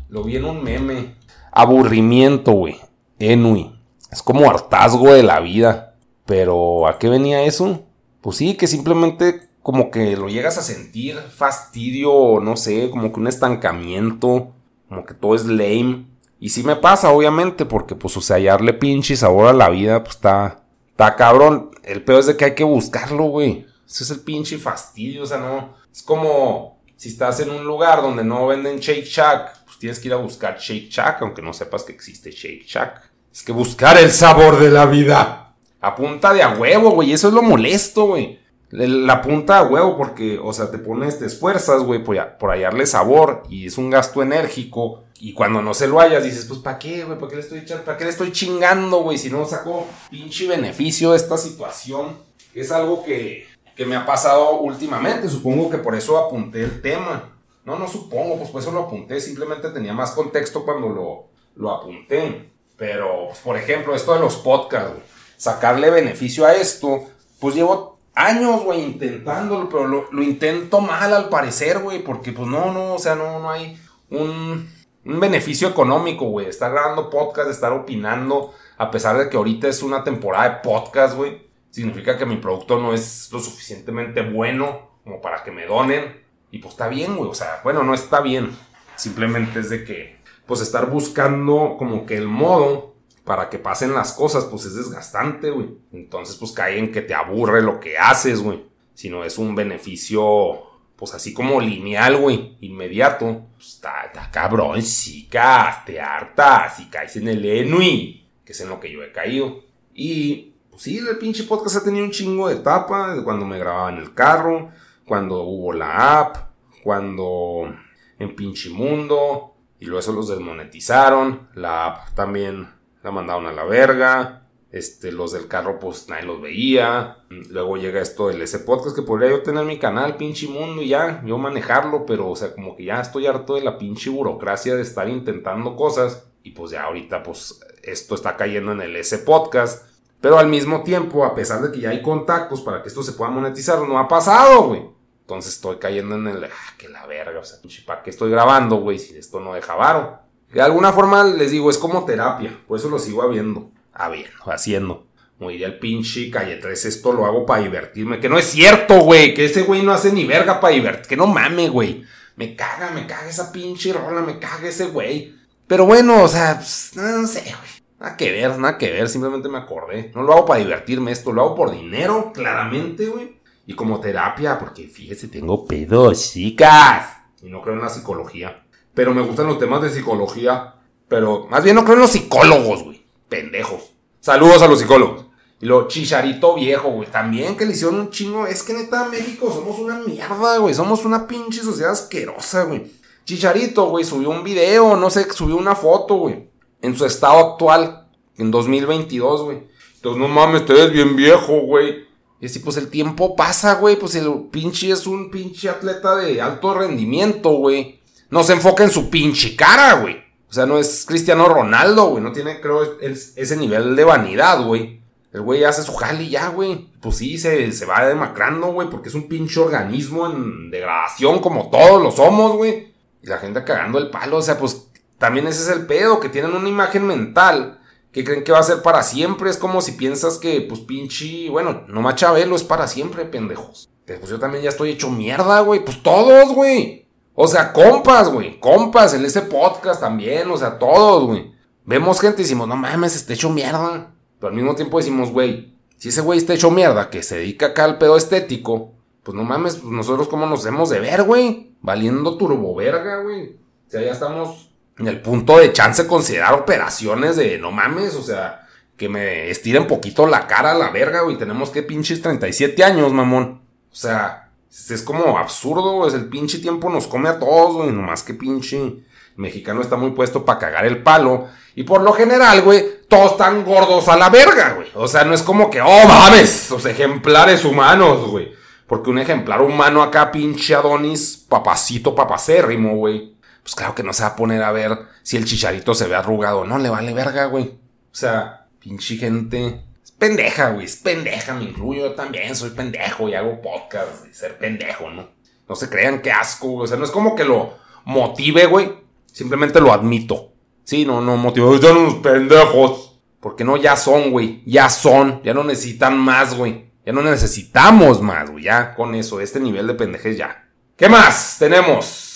lo 0.10 0.24
vi 0.24 0.38
en 0.38 0.46
un 0.46 0.64
meme. 0.64 1.16
Aburrimiento, 1.52 2.52
güey. 2.52 2.78
Enui. 3.20 3.74
Es 4.12 4.22
como 4.22 4.50
hartazgo 4.50 5.14
de 5.14 5.24
la 5.24 5.40
vida. 5.40 5.96
Pero, 6.26 6.88
¿a 6.88 7.00
qué 7.00 7.10
venía 7.10 7.44
eso? 7.44 7.84
Pues 8.22 8.38
sí, 8.38 8.56
que 8.56 8.68
simplemente 8.68 9.48
como 9.62 9.92
que 9.92 10.16
lo 10.16 10.30
llegas 10.30 10.58
a 10.58 10.62
sentir 10.62 11.18
fastidio, 11.18 12.40
no 12.42 12.56
sé, 12.56 12.90
como 12.90 13.12
que 13.12 13.20
un 13.20 13.28
estancamiento, 13.28 14.54
como 14.88 15.06
que 15.06 15.14
todo 15.14 15.36
es 15.36 15.46
lame. 15.46 16.06
Y 16.40 16.50
sí 16.50 16.64
me 16.64 16.76
pasa, 16.76 17.12
obviamente, 17.12 17.66
porque 17.66 17.96
pues, 17.96 18.16
o 18.16 18.22
sea, 18.22 18.38
hallarle 18.38 18.74
pinche 18.74 19.16
sabor 19.16 19.48
a 19.48 19.54
la 19.54 19.70
vida, 19.70 20.04
pues 20.04 20.16
está, 20.16 20.64
está 20.90 21.16
cabrón. 21.16 21.72
El 21.84 22.04
peor 22.04 22.20
es 22.20 22.28
de 22.28 22.38
que 22.38 22.46
hay 22.46 22.56
que 22.56 22.64
buscarlo, 22.64 23.26
güey. 23.26 23.66
Ese 23.88 24.04
es 24.04 24.12
el 24.12 24.20
pinche 24.22 24.58
fastidio, 24.58 25.24
o 25.24 25.26
sea, 25.26 25.38
no. 25.38 25.74
Es 25.98 26.04
como 26.04 26.78
si 26.96 27.10
estás 27.10 27.40
en 27.40 27.50
un 27.50 27.66
lugar 27.66 28.04
donde 28.04 28.24
no 28.24 28.46
venden 28.46 28.78
Shake 28.78 29.04
Shack, 29.06 29.64
pues 29.66 29.80
tienes 29.80 29.98
que 30.00 30.10
ir 30.10 30.14
a 30.14 30.18
buscar 30.18 30.60
Shake 30.60 30.92
Shack, 30.92 31.24
aunque 31.24 31.42
no 31.42 31.54
sepas 31.54 31.82
que 31.82 31.92
existe 31.92 32.30
Shake 32.30 32.68
Shack. 32.68 33.02
Es 33.34 33.42
que 33.42 33.52
buscar 33.52 33.98
el 33.98 34.12
sabor 34.12 34.60
de 34.60 34.70
la 34.70 34.86
vida. 34.86 35.56
A 35.82 35.96
punta 35.96 36.36
de 36.36 36.44
a 36.44 36.50
huevo, 36.50 36.92
güey, 36.92 37.14
eso 37.14 37.30
es 37.30 37.34
lo 37.34 37.42
molesto, 37.42 38.06
güey 38.06 38.38
la 38.70 39.22
punta 39.22 39.60
a 39.60 39.64
huevo 39.64 39.96
porque, 39.98 40.40
o 40.44 40.52
sea, 40.52 40.70
te 40.70 40.78
pones, 40.78 41.20
te 41.20 41.26
esfuerzas, 41.26 41.84
güey, 41.84 42.04
por, 42.04 42.18
por, 42.38 42.52
hallarle 42.52 42.86
sabor 42.86 43.44
y 43.50 43.68
es 43.68 43.78
un 43.78 43.90
gasto 43.90 44.22
enérgico. 44.22 45.04
Y 45.20 45.34
cuando 45.34 45.62
no 45.62 45.74
se 45.74 45.88
lo 45.88 46.00
hallas, 46.00 46.24
dices, 46.24 46.46
pues, 46.46 46.60
¿para 46.60 46.78
qué, 46.78 47.04
güey? 47.04 47.18
¿Para 47.18 47.32
qué 47.32 47.40
estoy? 47.40 47.62
¿Para 47.62 47.98
qué 47.98 48.04
le 48.04 48.10
estoy 48.12 48.32
chingando, 48.32 49.02
güey? 49.02 49.18
Si 49.18 49.30
no 49.30 49.46
saco 49.46 49.88
pinche 50.12 50.48
beneficio 50.48 51.12
de 51.12 51.18
esta 51.18 51.38
situación. 51.38 52.28
Es 52.54 52.72
algo 52.72 53.04
que, 53.04 53.48
que 53.78 53.86
me 53.86 53.96
ha 53.96 54.06
pasado 54.06 54.60
últimamente. 54.60 55.30
Supongo 55.30 55.70
que 55.70 55.78
por 55.78 55.96
eso 55.96 56.18
apunté 56.18 56.64
el 56.64 56.82
tema. 56.82 57.38
No, 57.64 57.78
no 57.78 57.88
supongo, 57.88 58.38
pues 58.38 58.50
por 58.50 58.62
eso 58.62 58.72
lo 58.72 58.82
apunté. 58.84 59.22
Simplemente 59.22 59.70
tenía 59.70 59.94
más 59.94 60.12
contexto 60.12 60.66
cuando 60.66 60.90
lo, 60.90 61.28
lo 61.56 61.72
apunté. 61.72 62.52
Pero, 62.76 63.28
pues, 63.28 63.40
por 63.40 63.56
ejemplo, 63.56 63.96
esto 63.96 64.16
de 64.16 64.20
los 64.20 64.38
podcasts, 64.38 64.90
güey. 64.90 65.04
Sacarle 65.38 65.92
beneficio 65.92 66.48
a 66.48 66.56
esto, 66.56 67.06
pues 67.40 67.54
llevo 67.54 68.00
años, 68.16 68.64
güey, 68.64 68.84
intentándolo, 68.84 69.70
pero 69.70 69.88
lo, 69.88 70.24
intento 70.24 70.82
mal 70.82 71.14
al 71.14 71.30
parecer, 71.30 71.78
güey, 71.78 72.04
porque 72.04 72.32
pues 72.32 72.48
no, 72.48 72.74
no, 72.74 72.96
o 72.96 73.00
sea, 73.00 73.14
no, 73.14 73.40
no 73.40 73.52
hay 73.52 73.80
un, 74.10 74.68
un 75.06 75.20
beneficio 75.20 75.68
económico, 75.68 76.26
güey, 76.26 76.48
estar 76.48 76.72
grabando 76.72 77.12
podcast, 77.12 77.52
estar 77.52 77.72
opinando, 77.72 78.56
a 78.80 78.90
pesar 78.90 79.20
de 79.20 79.30
que 79.30 79.38
ahorita 79.38 79.68
es 79.68 79.84
una 79.84 80.04
temporada 80.04 80.50
de 80.50 80.56
podcast, 80.68 81.16
güey, 81.16 81.47
significa 81.70 82.18
que 82.18 82.26
mi 82.26 82.38
producto 82.38 82.80
no 82.80 82.94
es 82.94 83.30
lo 83.32 83.40
suficientemente 83.40 84.22
bueno 84.22 84.98
como 85.04 85.22
para 85.22 85.44
que 85.44 85.52
me 85.52 85.66
donen, 85.66 86.26
y 86.52 86.60
pues 86.60 86.74
está 86.74 86.88
bien, 86.88 87.16
güey, 87.16 87.30
o 87.30 87.34
sea, 87.34 87.62
bueno, 87.64 87.84
no 87.84 87.94
está 87.94 88.22
bien, 88.22 88.52
simplemente 88.96 89.60
es 89.60 89.70
de 89.70 89.84
que, 89.84 90.18
pues 90.46 90.62
estar 90.62 90.90
buscando 90.90 91.76
como 91.78 92.06
que 92.06 92.18
el 92.18 92.28
modo 92.28 92.96
para 93.28 93.50
que 93.50 93.60
pasen 93.60 93.94
las 93.94 94.14
cosas, 94.14 94.46
pues 94.46 94.64
es 94.66 94.76
desgastante, 94.76 95.52
güey. 95.52 95.68
Entonces, 95.92 96.38
pues 96.38 96.54
cae 96.54 96.80
en 96.80 96.94
que 96.94 97.02
te 97.02 97.14
aburre 97.14 97.62
lo 97.62 97.82
que 97.82 97.98
haces, 97.98 98.42
güey. 98.42 98.66
Si 98.94 99.10
no 99.10 99.26
es 99.26 99.38
un 99.38 99.54
beneficio, 99.54 100.64
pues 100.96 101.14
así 101.14 101.34
como 101.34 101.60
lineal, 101.60 102.16
güey, 102.16 102.58
inmediato. 102.62 103.48
Pues 103.56 103.74
está, 103.74 104.04
está 104.06 104.32
cabrón, 104.32 104.82
chicas, 104.82 105.84
te 105.84 106.00
hartas 106.00 106.80
y 106.80 106.86
caes 106.86 107.18
en 107.18 107.28
el 107.28 107.44
enui, 107.44 108.30
que 108.46 108.54
es 108.54 108.62
en 108.62 108.70
lo 108.70 108.80
que 108.80 108.90
yo 108.90 109.04
he 109.04 109.12
caído. 109.12 109.62
Y, 109.94 110.54
pues 110.78 110.84
sí, 110.84 111.00
el 111.00 111.18
pinche 111.18 111.46
podcast 111.46 111.78
ha 111.78 111.84
tenido 111.84 112.06
un 112.06 112.12
chingo 112.12 112.50
de 112.50 112.58
etapa, 112.58 113.16
de 113.16 113.24
cuando 113.24 113.48
me 113.48 113.58
grababa 113.58 113.90
en 113.90 113.98
el 113.98 114.14
carro, 114.14 114.70
cuando 115.08 115.42
hubo 115.42 115.74
la 115.74 116.20
app, 116.20 116.52
cuando 116.84 117.74
en 118.20 118.36
pinche 118.36 118.70
mundo, 118.70 119.56
y 119.80 119.86
luego 119.86 120.02
eso 120.02 120.14
los 120.14 120.28
desmonetizaron. 120.28 121.50
La 121.56 121.88
app 121.88 122.14
también 122.14 122.70
la 123.02 123.10
mandaron 123.10 123.48
a 123.48 123.54
la 123.54 123.64
verga. 123.64 124.44
Este, 124.72 125.12
los 125.12 125.32
del 125.32 125.48
carro, 125.48 125.80
pues 125.80 126.08
nadie 126.10 126.28
los 126.28 126.40
veía. 126.40 127.26
Luego 127.50 127.78
llega 127.78 128.00
esto 128.00 128.28
del 128.28 128.44
ese 128.44 128.60
podcast 128.60 128.96
que 128.96 129.02
podría 129.02 129.32
yo 129.32 129.42
tener 129.42 129.66
mi 129.66 129.80
canal, 129.80 130.16
pinche 130.16 130.48
mundo, 130.48 130.84
y 130.84 130.90
ya, 130.90 131.24
yo 131.26 131.40
manejarlo, 131.40 132.06
pero, 132.06 132.30
o 132.30 132.36
sea, 132.36 132.54
como 132.54 132.76
que 132.76 132.86
ya 132.86 133.02
estoy 133.02 133.26
harto 133.26 133.56
de 133.56 133.64
la 133.64 133.80
pinche 133.80 134.12
burocracia 134.12 134.76
de 134.76 134.84
estar 134.84 135.10
intentando 135.10 135.76
cosas. 135.76 136.28
Y 136.44 136.52
pues 136.52 136.70
ya 136.70 136.84
ahorita, 136.84 137.24
pues, 137.24 137.62
esto 137.82 138.14
está 138.14 138.38
cayendo 138.38 138.74
en 138.74 138.82
el 138.82 138.96
ese 138.96 139.18
podcast. 139.18 139.97
Pero 140.22 140.40
al 140.40 140.48
mismo 140.48 140.84
tiempo, 140.84 141.24
a 141.26 141.36
pesar 141.36 141.62
de 141.62 141.72
que 141.72 141.82
ya 141.82 141.90
hay 141.90 142.02
contactos 142.02 142.62
para 142.62 142.82
que 142.82 142.90
esto 142.90 143.04
se 143.04 143.14
pueda 143.14 143.32
monetizar, 143.32 143.80
no 143.88 144.00
ha 144.00 144.08
pasado, 144.08 144.64
güey. 144.64 144.84
Entonces 145.22 145.54
estoy 145.54 145.78
cayendo 145.78 146.16
en 146.16 146.28
el, 146.28 146.44
ah, 146.46 146.74
que 146.78 146.88
la 146.90 147.06
verga, 147.06 147.40
o 147.40 147.44
sea, 147.44 147.60
¿para 147.86 148.02
qué 148.02 148.10
estoy 148.10 148.32
grabando, 148.32 148.78
güey? 148.78 148.98
Si 148.98 149.18
esto 149.18 149.40
no 149.40 149.54
deja 149.54 149.76
varo. 149.76 150.20
De 150.52 150.62
alguna 150.62 150.94
forma 150.94 151.24
les 151.24 151.52
digo, 151.52 151.70
es 151.70 151.78
como 151.78 152.06
terapia, 152.06 152.58
por 152.68 152.80
eso 152.80 152.90
lo 152.90 152.98
sigo 152.98 153.22
habiendo, 153.22 153.70
habiendo, 153.94 154.52
haciendo. 154.52 155.08
Como 155.38 155.52
diría 155.52 155.68
el 155.68 155.78
pinche 155.78 156.32
Calle 156.32 156.56
3, 156.56 156.86
esto 156.86 157.14
lo 157.14 157.26
hago 157.26 157.46
para 157.46 157.62
divertirme. 157.62 158.20
Que 158.20 158.30
no 158.30 158.40
es 158.40 158.46
cierto, 158.46 159.02
güey, 159.02 159.34
que 159.34 159.46
ese 159.46 159.64
güey 159.64 159.84
no 159.84 159.92
hace 159.92 160.12
ni 160.12 160.26
verga 160.26 160.60
para 160.60 160.74
divertirme. 160.74 161.08
Que 161.08 161.18
no 161.18 161.28
mame, 161.28 161.70
güey. 161.70 162.06
Me 162.36 162.56
caga, 162.56 162.90
me 162.92 163.06
caga 163.06 163.30
esa 163.30 163.52
pinche 163.52 163.94
rola, 163.94 164.22
me 164.22 164.40
caga 164.40 164.68
ese 164.68 164.86
güey. 164.86 165.36
Pero 165.68 165.86
bueno, 165.86 166.24
o 166.24 166.28
sea, 166.28 166.56
pues, 166.56 166.92
no 166.96 167.28
sé, 167.28 167.42
güey. 167.42 167.77
Nada 168.00 168.16
que 168.16 168.32
ver, 168.32 168.58
nada 168.60 168.78
que 168.78 168.92
ver, 168.92 169.10
simplemente 169.10 169.50
me 169.50 169.58
acordé. 169.58 170.12
No 170.14 170.24
lo 170.24 170.34
hago 170.34 170.46
para 170.46 170.60
divertirme 170.60 171.12
esto, 171.12 171.32
lo 171.32 171.42
hago 171.42 171.56
por 171.56 171.72
dinero, 171.72 172.32
claramente, 172.34 173.08
güey. 173.08 173.38
Y 173.66 173.74
como 173.74 174.00
terapia, 174.00 174.58
porque 174.60 174.88
fíjese, 174.88 175.28
tengo 175.28 175.66
pedos, 175.66 176.32
chicas. 176.32 177.18
Y 177.42 177.50
no 177.50 177.62
creo 177.62 177.76
en 177.76 177.82
la 177.82 177.90
psicología 177.90 178.64
pero 178.98 179.14
me 179.14 179.22
gustan 179.22 179.46
los 179.46 179.60
temas 179.60 179.84
de 179.84 179.92
psicología. 179.92 180.74
Pero 181.08 181.46
más 181.52 181.64
bien 181.64 181.76
no 181.76 181.84
creo 181.84 181.94
en 181.94 182.02
los 182.02 182.10
psicólogos, 182.10 182.84
güey. 182.84 183.06
Pendejos. 183.30 183.92
Saludos 184.20 184.64
a 184.64 184.68
los 184.68 184.80
psicólogos. 184.80 185.28
Y 185.62 185.68
lo 185.68 185.88
Chicharito 185.88 186.56
viejo, 186.56 186.90
güey. 186.90 187.08
También 187.08 187.56
que 187.56 187.68
le 187.68 187.74
hicieron 187.74 188.00
un 188.00 188.10
chingo. 188.10 188.48
Es 188.48 188.64
que 188.64 188.74
neta, 188.74 189.08
México 189.10 189.54
somos 189.54 189.78
una 189.78 190.00
mierda, 190.00 190.58
güey. 190.58 190.74
Somos 190.74 191.06
una 191.06 191.28
pinche 191.28 191.62
sociedad 191.62 191.92
asquerosa, 191.92 192.64
güey. 192.64 192.92
Chicharito, 193.24 193.88
güey, 193.88 194.04
subió 194.04 194.32
un 194.32 194.44
video, 194.44 194.96
no 194.96 195.12
sé, 195.12 195.32
subió 195.32 195.58
una 195.58 195.76
foto, 195.76 196.16
güey. 196.16 196.50
En 196.88 196.96
su 196.96 197.06
estado 197.06 197.52
actual, 197.52 198.08
en 198.38 198.50
2022, 198.50 199.44
güey. 199.44 199.64
Entonces, 199.96 200.22
no 200.22 200.30
mames, 200.30 200.66
te 200.66 200.72
ves 200.72 200.90
bien 200.94 201.18
viejo, 201.18 201.60
güey. 201.64 202.06
Y 202.40 202.46
así, 202.46 202.60
pues 202.60 202.78
el 202.78 202.88
tiempo 202.88 203.36
pasa, 203.36 203.74
güey. 203.76 203.98
Pues 203.98 204.16
el 204.16 204.32
pinche 204.50 204.90
es 204.90 205.06
un 205.06 205.30
pinche 205.30 205.68
atleta 205.68 206.16
de 206.16 206.42
alto 206.42 206.74
rendimiento, 206.74 207.50
güey. 207.50 208.00
No 208.30 208.42
se 208.42 208.54
enfoca 208.54 208.86
en 208.86 208.90
su 208.90 209.10
pinche 209.10 209.58
cara, 209.58 209.96
güey. 209.96 210.16
O 210.50 210.54
sea, 210.54 210.66
no 210.66 210.78
es 210.78 211.04
Cristiano 211.06 211.50
Ronaldo, 211.50 212.06
güey. 212.06 212.24
No 212.24 212.32
tiene, 212.32 212.62
creo, 212.62 213.00
ese 213.02 213.58
nivel 213.58 213.98
de 213.98 214.06
vanidad, 214.06 214.64
güey. 214.64 215.02
El 215.34 215.42
güey 215.42 215.66
hace 215.66 215.84
su 215.84 215.94
jale 215.94 216.30
ya, 216.30 216.48
güey. 216.48 216.88
Pues 217.02 217.18
sí, 217.18 217.38
se, 217.38 217.70
se 217.74 217.86
va 217.86 218.06
demacrando, 218.06 218.68
güey. 218.68 218.90
Porque 218.90 219.10
es 219.10 219.16
un 219.16 219.28
pinche 219.28 219.60
organismo 219.60 220.26
en 220.26 220.72
degradación 220.72 221.40
como 221.40 221.70
todos 221.70 222.02
lo 222.02 222.12
somos, 222.12 222.56
güey. 222.56 222.94
Y 223.22 223.28
la 223.28 223.40
gente 223.40 223.66
cagando 223.66 223.98
el 223.98 224.10
palo. 224.10 224.38
O 224.38 224.42
sea, 224.42 224.58
pues 224.58 224.87
también 225.18 225.48
ese 225.48 225.64
es 225.64 225.78
el 225.78 225.86
pedo. 225.86 226.20
Que 226.20 226.30
tienen 226.30 226.54
una 226.54 226.70
imagen 226.70 227.06
mental 227.06 227.80
que 228.12 228.24
creen 228.24 228.44
que 228.44 228.52
va 228.52 228.60
a 228.60 228.64
ser 228.64 228.82
para 228.82 229.04
siempre. 229.04 229.50
Es 229.50 229.58
como 229.58 229.82
si 229.82 229.94
piensas 229.94 230.38
que, 230.38 230.62
pues 230.62 230.82
pinche. 230.82 231.50
Bueno, 231.50 231.84
nomás 231.88 232.16
Chabelo 232.16 232.56
es 232.56 232.64
para 232.64 232.88
siempre, 232.88 233.26
pendejos. 233.26 233.90
Pues 234.06 234.30
yo 234.30 234.40
también 234.40 234.64
ya 234.64 234.70
estoy 234.70 234.92
hecho 234.92 235.10
mierda, 235.10 235.60
güey. 235.62 235.84
Pues 235.84 236.02
todos, 236.02 236.54
güey. 236.54 237.08
O 237.36 237.48
sea, 237.48 237.74
compas, 237.74 238.32
güey. 238.32 238.60
Compas, 238.60 239.14
en 239.14 239.26
ese 239.26 239.42
podcast 239.42 240.00
también. 240.02 240.50
O 240.50 240.58
sea, 240.58 240.80
todos, 240.80 241.26
güey. 241.26 241.52
Vemos 241.88 242.20
gente 242.20 242.42
y 242.42 242.44
decimos, 242.44 242.68
no 242.68 242.76
mames, 242.76 243.16
está 243.16 243.34
hecho 243.34 243.50
mierda. 243.50 244.14
Pero 244.40 244.50
al 244.50 244.56
mismo 244.56 244.76
tiempo 244.76 244.98
decimos, 244.98 245.32
güey, 245.32 245.74
si 245.96 246.10
ese 246.10 246.20
güey 246.20 246.38
está 246.38 246.54
hecho 246.54 246.70
mierda, 246.70 247.10
que 247.10 247.24
se 247.24 247.38
dedica 247.38 247.68
acá 247.68 247.86
al 247.86 247.98
pedo 247.98 248.18
estético, 248.18 248.94
pues 249.24 249.36
no 249.36 249.44
mames, 249.44 249.78
pues 249.78 249.92
nosotros 249.92 250.28
cómo 250.28 250.46
nos 250.46 250.66
hemos 250.66 250.90
de 250.90 251.00
ver, 251.00 251.24
güey. 251.24 251.76
Valiendo 251.82 252.38
turbo 252.38 252.76
verga, 252.76 253.22
güey. 253.22 253.56
O 253.88 253.90
sea, 253.90 254.02
ya 254.02 254.12
estamos 254.12 254.67
en 255.00 255.08
el 255.08 255.22
punto 255.22 255.58
de 255.60 255.74
chance 255.74 256.08
considerar 256.08 256.54
operaciones 256.54 257.36
de 257.36 257.58
no 257.60 257.72
mames, 257.72 258.16
o 258.16 258.24
sea, 258.24 258.68
que 258.98 259.10
me 259.10 259.50
estiren 259.50 259.88
poquito 259.88 260.26
la 260.26 260.48
cara 260.48 260.72
a 260.72 260.78
la 260.78 260.90
verga, 260.90 261.22
güey. 261.22 261.38
Tenemos 261.38 261.70
que 261.70 261.84
pinches 261.84 262.22
37 262.22 262.84
años, 262.84 263.14
mamón. 263.14 263.62
O 263.92 263.96
sea, 263.96 264.50
es 264.70 265.02
como 265.04 265.38
absurdo, 265.38 266.08
es 266.08 266.14
el 266.14 266.26
pinche 266.26 266.60
tiempo 266.60 266.90
nos 266.90 267.08
come 267.08 267.30
a 267.30 267.40
todos, 267.40 267.76
güey. 267.76 267.92
Nomás 267.92 268.24
que 268.24 268.34
pinche 268.34 269.04
mexicano 269.36 269.82
está 269.82 269.96
muy 269.98 270.12
puesto 270.12 270.44
para 270.44 270.60
cagar 270.60 270.86
el 270.86 271.04
palo. 271.04 271.48
Y 271.76 271.84
por 271.84 272.02
lo 272.02 272.12
general, 272.14 272.64
güey, 272.64 272.84
todos 273.08 273.34
están 273.34 273.64
gordos 273.64 274.08
a 274.08 274.18
la 274.18 274.30
verga, 274.30 274.74
güey. 274.74 274.88
O 274.96 275.08
sea, 275.08 275.24
no 275.24 275.36
es 275.36 275.44
como 275.44 275.70
que, 275.70 275.80
oh, 275.80 276.08
mames, 276.08 276.72
los 276.72 276.86
ejemplares 276.88 277.64
humanos, 277.64 278.28
güey. 278.28 278.52
Porque 278.88 279.12
un 279.12 279.20
ejemplar 279.20 279.62
humano 279.62 280.02
acá, 280.02 280.32
pinche 280.32 280.74
Adonis, 280.74 281.46
papacito, 281.48 282.16
papacérrimo, 282.16 282.96
güey. 282.96 283.37
Pues 283.68 283.76
claro 283.76 283.94
que 283.94 284.02
no 284.02 284.14
se 284.14 284.24
va 284.24 284.30
a 284.30 284.36
poner 284.38 284.64
a 284.64 284.72
ver 284.72 284.98
si 285.24 285.36
el 285.36 285.44
chicharito 285.44 285.94
se 285.94 286.08
ve 286.08 286.16
arrugado. 286.16 286.64
No, 286.64 286.78
le 286.78 286.88
vale 286.88 287.14
verga, 287.14 287.48
güey. 287.48 287.66
O 287.66 288.16
sea, 288.16 288.66
pinche 288.80 289.18
gente 289.18 289.84
pendeja, 290.18 290.70
güey. 290.70 290.86
Es 290.86 290.96
pendeja, 290.96 291.54
me 291.54 291.66
incluyo. 291.66 292.08
Yo 292.08 292.14
también 292.14 292.56
soy 292.56 292.70
pendejo 292.70 293.28
y 293.28 293.34
hago 293.34 293.62
podcast 293.62 294.24
de 294.24 294.34
ser 294.34 294.58
pendejo, 294.58 295.10
¿no? 295.10 295.28
No 295.68 295.76
se 295.76 295.90
crean 295.90 296.22
que 296.22 296.32
asco, 296.32 296.70
güey. 296.70 296.86
O 296.86 296.88
sea, 296.88 296.96
no 296.96 297.04
es 297.04 297.12
como 297.12 297.36
que 297.36 297.44
lo 297.44 297.74
motive, 298.06 298.68
güey. 298.68 298.90
Simplemente 299.34 299.82
lo 299.82 299.92
admito. 299.92 300.54
Sí, 300.86 301.06
no, 301.06 301.20
no 301.20 301.36
motivo. 301.36 301.78
Son 301.78 301.98
unos 301.98 302.14
pendejos. 302.20 303.20
Porque 303.42 303.66
no, 303.66 303.76
ya 303.76 303.98
son, 303.98 304.32
güey. 304.32 304.64
Ya 304.66 304.90
son. 304.90 305.44
Ya 305.44 305.54
no 305.54 305.66
necesitan 305.66 306.18
más, 306.18 306.56
güey. 306.56 306.86
Ya 307.06 307.12
no 307.12 307.22
necesitamos 307.22 308.22
más, 308.22 308.50
güey. 308.50 308.64
Ya 308.64 308.96
con 308.96 309.14
eso, 309.14 309.42
este 309.42 309.60
nivel 309.60 309.88
de 309.88 309.96
pendejez 309.96 310.38
ya. 310.38 310.70
¿Qué 310.96 311.10
más 311.10 311.58
tenemos? 311.60 312.27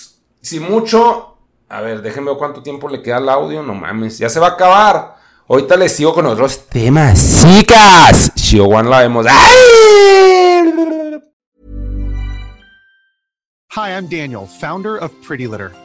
Si 0.42 0.60
mucho. 0.60 1.38
A 1.70 1.82
ver, 1.82 2.02
déjenme 2.02 2.32
ver 2.32 2.38
cuánto 2.38 2.62
tiempo 2.64 2.90
le 2.90 3.02
queda 3.02 3.18
al 3.18 3.30
audio. 3.30 3.64
No 3.64 3.74
mames, 3.74 4.18
ya 4.18 4.30
se 4.30 4.40
va 4.40 4.48
a 4.48 4.52
acabar. 4.52 5.16
Ahorita 5.48 5.76
les 5.78 5.96
sigo 5.96 6.14
con 6.14 6.26
otros 6.26 6.68
temas. 6.68 7.42
Chicas, 7.42 8.32
One 8.60 8.90
la 8.90 9.00
vemos. 9.00 9.26
Hi, 13.74 13.92
I'm 13.92 14.08
Daniel, 14.10 14.46
founder 14.48 14.98
of 14.98 15.12
Pretty 15.26 15.48
Litter. 15.48 15.72